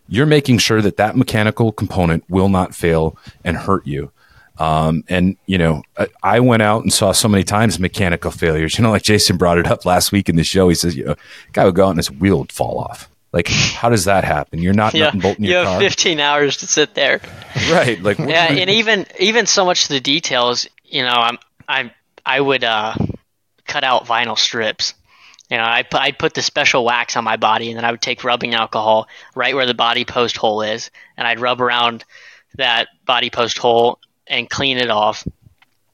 [0.07, 4.11] you're making sure that that mechanical component will not fail and hurt you.
[4.57, 8.77] Um, and you know, I, I went out and saw so many times mechanical failures.
[8.77, 10.69] You know, like Jason brought it up last week in the show.
[10.69, 11.15] He says, you know,
[11.51, 13.09] guy would go out and his wheel would fall off.
[13.33, 14.59] Like, how does that happen?
[14.61, 17.19] You're not Yeah, bolting you have car, 15 hours to sit there.
[17.69, 18.01] right?
[18.01, 21.37] Like, yeah, and even even so much to the details, you know, I'm
[21.67, 21.91] I
[22.25, 22.95] I would uh,
[23.65, 24.93] cut out vinyl strips.
[25.55, 27.91] You know, I put I'd put the special wax on my body, and then I
[27.91, 32.03] would take rubbing alcohol right where the body post hole is, and I'd rub around
[32.57, 35.25] that body post hole and clean it off.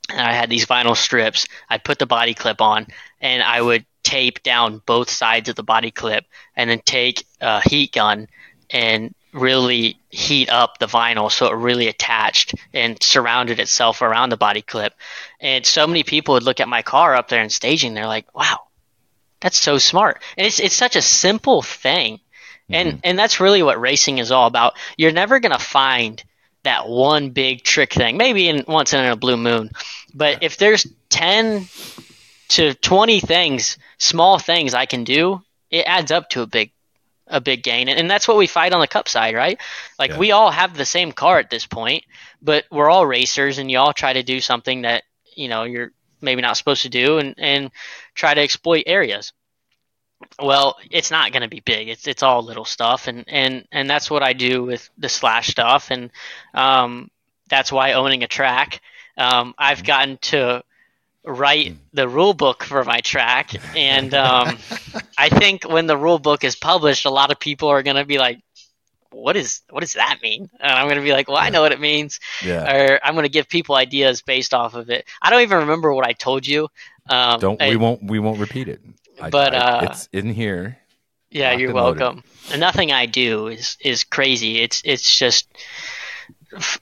[0.10, 1.48] And I had these vinyl strips.
[1.70, 2.88] I'd put the body clip on,
[3.22, 7.62] and I would tape down both sides of the body clip, and then take a
[7.62, 8.30] heat gun
[8.72, 14.38] and really heat up the vinyl so it really attached and surrounded itself around the
[14.38, 14.96] body clip.
[15.40, 18.36] And so many people would look at my car up there in staging, they're like,
[18.36, 18.62] "Wow,
[19.42, 22.20] that's so smart." And it's it's such a simple thing.
[22.70, 23.00] And mm-hmm.
[23.04, 24.76] and that's really what racing is all about.
[24.98, 26.24] You're never going to find
[26.64, 28.18] that one big trick thing.
[28.18, 29.72] Maybe in once in a blue moon.
[30.14, 31.68] But if there's 10
[32.50, 36.72] to 20 things, small things I can do, it adds up to a big
[37.28, 37.88] a big gain.
[37.88, 39.58] And, and that's what we fight on the cup side, right?
[39.98, 40.18] Like Yeah.
[40.18, 42.04] we all have the same car at this point,
[42.42, 45.92] but we're all racers and you all try to do something that, you know, you're
[46.20, 47.72] maybe not supposed to do and, and
[48.16, 49.34] try to exploit areas.
[50.40, 51.90] Well, it's not going to be big.
[51.90, 55.48] It's it's all little stuff, and and and that's what I do with the slash
[55.48, 56.12] stuff, and
[56.54, 57.10] um,
[57.50, 58.82] that's why owning a track,
[59.18, 60.64] um, I've gotten to
[61.24, 64.58] write the rule book for my track, and um,
[65.18, 68.06] I think when the rule book is published, a lot of people are going to
[68.06, 68.40] be like,
[69.12, 71.62] "What is what does that mean?" And I'm going to be like, "Well, I know
[71.62, 72.74] what it means," yeah.
[72.74, 75.06] or I'm going to give people ideas based off of it.
[75.22, 76.70] I don't even remember what I told you.
[77.10, 78.82] Um, Don't I- we won't we won't repeat it.
[79.22, 80.78] I- But, uh, it's in here.
[81.30, 82.24] Yeah, you're welcome.
[82.52, 84.60] And nothing I do is is crazy.
[84.62, 85.48] It's it's just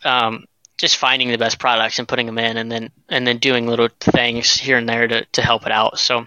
[0.03, 0.45] um,
[0.77, 3.89] just finding the best products and putting them in, and then and then doing little
[3.99, 5.99] things here and there to to help it out.
[5.99, 6.25] So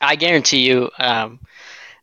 [0.00, 0.90] I guarantee you.
[0.98, 1.40] Um,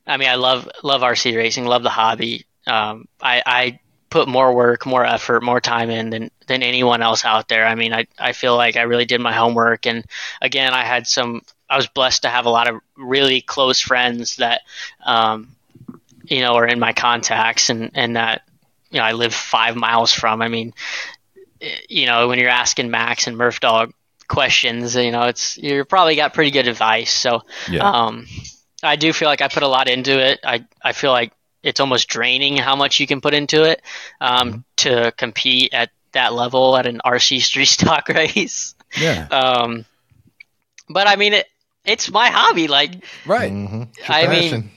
[0.05, 2.45] I mean, I love love RC racing, love the hobby.
[2.65, 3.79] Um, I, I
[4.09, 7.65] put more work, more effort, more time in than than anyone else out there.
[7.65, 10.05] I mean, I I feel like I really did my homework, and
[10.41, 11.41] again, I had some.
[11.69, 14.61] I was blessed to have a lot of really close friends that,
[15.05, 15.49] um,
[16.23, 18.43] you know, are in my contacts, and and that
[18.89, 20.41] you know I live five miles from.
[20.41, 20.73] I mean,
[21.89, 23.93] you know, when you're asking Max and Murph Dog
[24.27, 27.11] questions, you know, it's you're probably got pretty good advice.
[27.11, 27.89] So, yeah.
[27.89, 28.27] um,
[28.83, 30.39] I do feel like I put a lot into it.
[30.43, 31.33] I I feel like
[31.63, 33.81] it's almost draining how much you can put into it
[34.21, 34.59] um, mm-hmm.
[34.77, 38.75] to compete at that level at an RC street stock race.
[38.99, 39.27] Yeah.
[39.29, 39.85] Um,
[40.89, 41.47] but I mean, it
[41.85, 42.67] it's my hobby.
[42.67, 43.51] Like, right.
[43.51, 43.83] Mm-hmm.
[44.11, 44.71] I mean,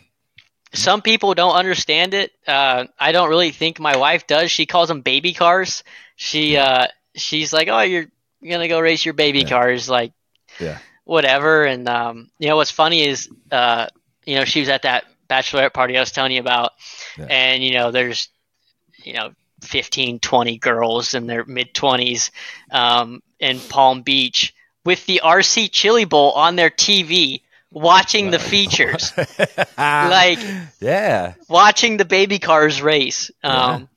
[0.72, 2.32] some people don't understand it.
[2.46, 4.50] Uh, I don't really think my wife does.
[4.50, 5.82] She calls them baby cars.
[6.16, 8.06] She uh, she's like, oh, you're
[8.42, 9.48] gonna go race your baby yeah.
[9.48, 10.12] cars, like,
[10.58, 11.64] yeah, whatever.
[11.64, 13.86] And um, you know what's funny is, uh,
[14.24, 16.72] you know, she was at that bachelorette party I was telling you about,
[17.16, 17.26] yeah.
[17.30, 18.28] and you know, there's,
[19.04, 22.30] you know, 15, 20 girls in their mid 20s
[22.70, 24.54] um, in Palm Beach
[24.84, 29.12] with the RC Chili Bowl on their TV watching the features.
[29.78, 30.38] like,
[30.80, 33.30] yeah, watching the baby cars race.
[33.42, 33.88] Um,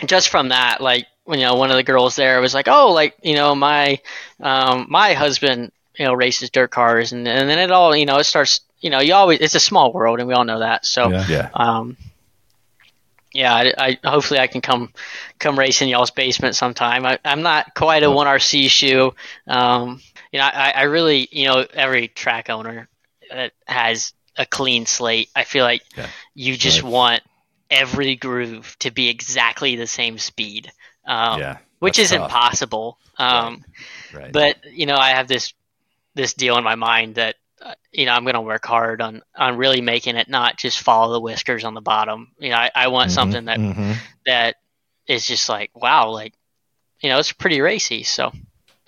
[0.00, 0.06] yeah.
[0.06, 3.16] Just from that, like, you know, one of the girls there was like, "Oh, like,
[3.22, 3.98] you know, my
[4.40, 8.18] um, my husband, you know, races dirt cars," and and then it all, you know,
[8.18, 8.60] it starts.
[8.80, 10.84] You know, you always it's a small world, and we all know that.
[10.86, 11.26] So, yeah.
[11.28, 11.50] yeah.
[11.54, 11.96] Um,
[13.32, 14.92] yeah, I, I, hopefully I can come
[15.38, 17.04] come race in y'all's basement sometime.
[17.04, 19.14] I, am not quite a one RC shoe.
[19.46, 20.00] Um,
[20.32, 22.88] you know, I, I really, you know, every track owner
[23.30, 26.08] that has a clean slate, I feel like yeah.
[26.34, 26.92] you just right.
[26.92, 27.22] want
[27.70, 30.72] every groove to be exactly the same speed.
[31.04, 32.24] Um, yeah, which is tough.
[32.24, 32.98] impossible.
[33.18, 33.64] Um,
[34.14, 34.22] right.
[34.22, 34.32] Right.
[34.32, 35.52] But you know, I have this
[36.14, 37.36] this deal in my mind that
[37.92, 41.12] you know I'm going to work hard on on really making it not just follow
[41.12, 42.32] the whiskers on the bottom.
[42.38, 43.92] You know, I, I want mm-hmm, something that mm-hmm.
[44.26, 44.56] that
[45.06, 46.34] is just like wow, like
[47.00, 48.02] you know, it's pretty racy.
[48.02, 48.32] So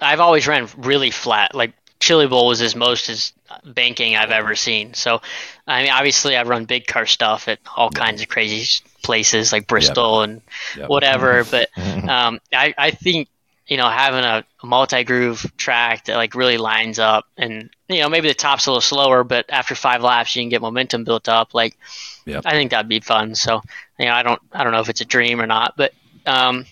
[0.00, 1.54] I've always ran really flat.
[1.54, 3.32] Like Chili Bowl was as most as
[3.64, 4.94] banking I've ever seen.
[4.94, 5.20] So,
[5.66, 9.66] I mean, obviously I've run big car stuff at all kinds of crazy places like
[9.66, 10.28] Bristol yep.
[10.28, 10.42] and
[10.76, 10.88] yep.
[10.88, 11.44] whatever.
[11.44, 13.28] but um, I, I think
[13.70, 18.00] you know having a, a multi groove track that like really lines up and you
[18.00, 21.04] know maybe the top's a little slower, but after five laps you can get momentum
[21.04, 21.54] built up.
[21.54, 21.78] Like,
[22.26, 22.42] yep.
[22.44, 23.34] I think that'd be fun.
[23.34, 23.62] So,
[23.98, 25.94] you know, I don't I don't know if it's a dream or not, but
[26.26, 26.66] um,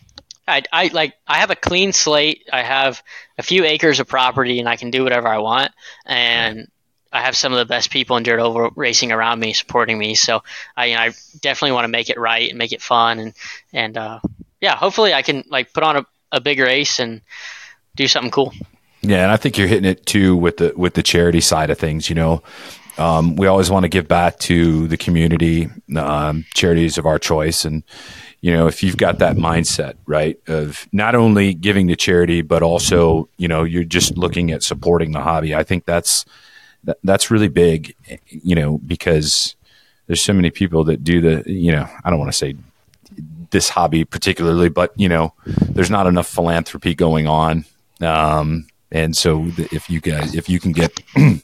[0.46, 2.48] I, I like I have a clean slate.
[2.52, 3.02] I have
[3.38, 5.72] a few acres of property, and I can do whatever I want.
[6.04, 6.68] And
[7.12, 10.14] I have some of the best people in dirt oval racing around me, supporting me.
[10.14, 10.42] So
[10.76, 13.18] I, you know, I definitely want to make it right and make it fun.
[13.18, 13.34] And
[13.72, 14.20] and uh,
[14.60, 17.20] yeah, hopefully I can like put on a, a big race and
[17.96, 18.52] do something cool.
[19.02, 21.78] Yeah, and I think you're hitting it too with the with the charity side of
[21.78, 22.08] things.
[22.08, 22.42] You know,
[22.98, 27.64] um, we always want to give back to the community, um, charities of our choice,
[27.64, 27.84] and
[28.40, 32.62] you know, if you've got that mindset, right, of not only giving to charity, but
[32.62, 35.54] also, you know, you're just looking at supporting the hobby.
[35.54, 36.24] I think that's
[36.84, 37.94] that, that's really big,
[38.28, 39.56] you know, because
[40.06, 42.54] there's so many people that do the, you know, I don't want to say
[43.50, 47.64] this hobby particularly, but you know, there's not enough philanthropy going on.
[48.00, 51.00] Um, and so if you guys, if you can get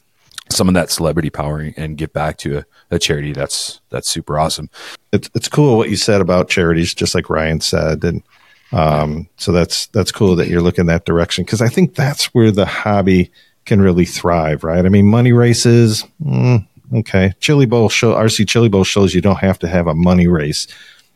[0.49, 4.39] some of that celebrity power and give back to a, a, charity, that's that's super
[4.39, 4.69] awesome.
[5.11, 8.23] It's it's cool what you said about charities, just like Ryan said, and
[8.71, 12.51] um, so that's that's cool that you're looking that direction because I think that's where
[12.51, 13.31] the hobby
[13.65, 14.85] can really thrive, right?
[14.85, 19.39] I mean, money races, mm, okay, Chili Bowl show RC Chili Bowl shows you don't
[19.39, 20.67] have to have a money race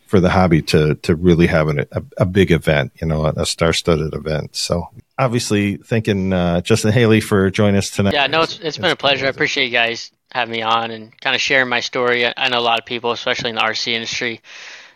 [0.10, 3.46] for the hobby to to really have an, a, a big event, you know, a
[3.46, 4.56] star studded event.
[4.56, 4.90] So
[5.20, 8.16] obviously thanking uh, Justin Haley for joining us tonight.
[8.16, 9.28] Yeah, no, it's, it's been a pleasure.
[9.28, 12.26] I appreciate you guys having me on and kind of sharing my story.
[12.26, 14.42] I know a lot of people, especially in the RC industry,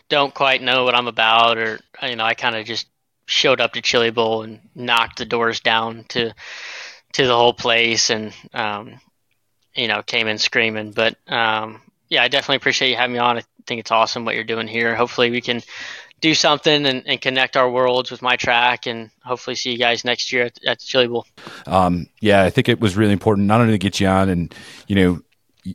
[0.08, 2.88] don't quite know what I'm about, or you know, I kind of just
[3.26, 6.34] showed up to Chili Bowl and knocked the doors down to
[7.12, 9.00] to the whole place, and um,
[9.76, 10.90] you know, came in screaming.
[10.90, 13.40] But um, yeah, I definitely appreciate you having me on.
[13.64, 14.94] I think it's awesome what you're doing here.
[14.94, 15.62] Hopefully, we can
[16.20, 20.04] do something and, and, connect our worlds with my track and hopefully see you guys
[20.04, 21.26] next year at, at Chili Bowl.
[21.66, 24.54] Um, yeah, I think it was really important not only to get you on and,
[24.86, 25.20] you know,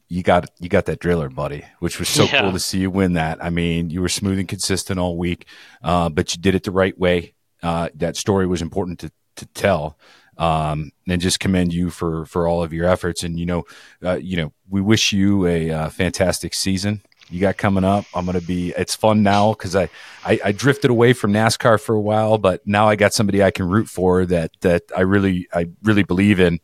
[0.08, 2.42] you got you got that driller, buddy, which was so yeah.
[2.42, 3.44] cool to see you win that.
[3.44, 5.48] I mean, you were smooth and consistent all week,
[5.84, 7.34] uh, but you did it the right way.
[7.64, 9.98] Uh, that story was important to to tell.
[10.38, 13.24] um, and just commend you for for all of your efforts.
[13.24, 13.66] And you know,
[14.04, 18.05] uh, you know, we wish you a uh, fantastic season you got coming up.
[18.13, 19.89] I'm going to be, it's fun now because I,
[20.25, 23.51] I, I, drifted away from NASCAR for a while, but now I got somebody I
[23.51, 26.59] can root for that, that I really, I really believe in.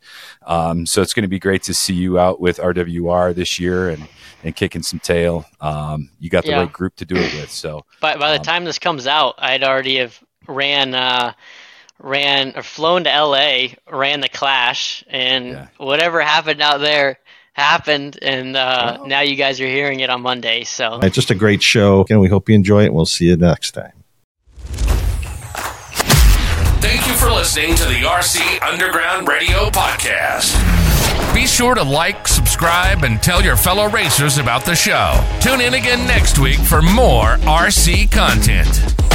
[0.46, 3.90] Um, so it's going to be great to see you out with RWR this year
[3.90, 4.08] and,
[4.42, 5.44] and kicking some tail.
[5.60, 6.60] Um, you got the yeah.
[6.60, 7.50] right group to do it with.
[7.50, 11.32] So by, by the um, time this comes out, I'd already have ran, uh,
[11.98, 15.68] ran or flown to LA, ran the clash and yeah.
[15.78, 17.18] whatever happened out there,
[17.56, 20.62] happened, and uh, now you guys are hearing it on Monday.
[20.64, 22.92] So it's just a great show, and we hope you enjoy it.
[22.92, 23.92] We'll see you next time.
[26.78, 30.54] Thank you for listening to the RC Underground Radio Podcast.
[31.34, 35.18] Be sure to like, subscribe, and tell your fellow racers about the show.
[35.40, 39.05] Tune in again next week for more RC content.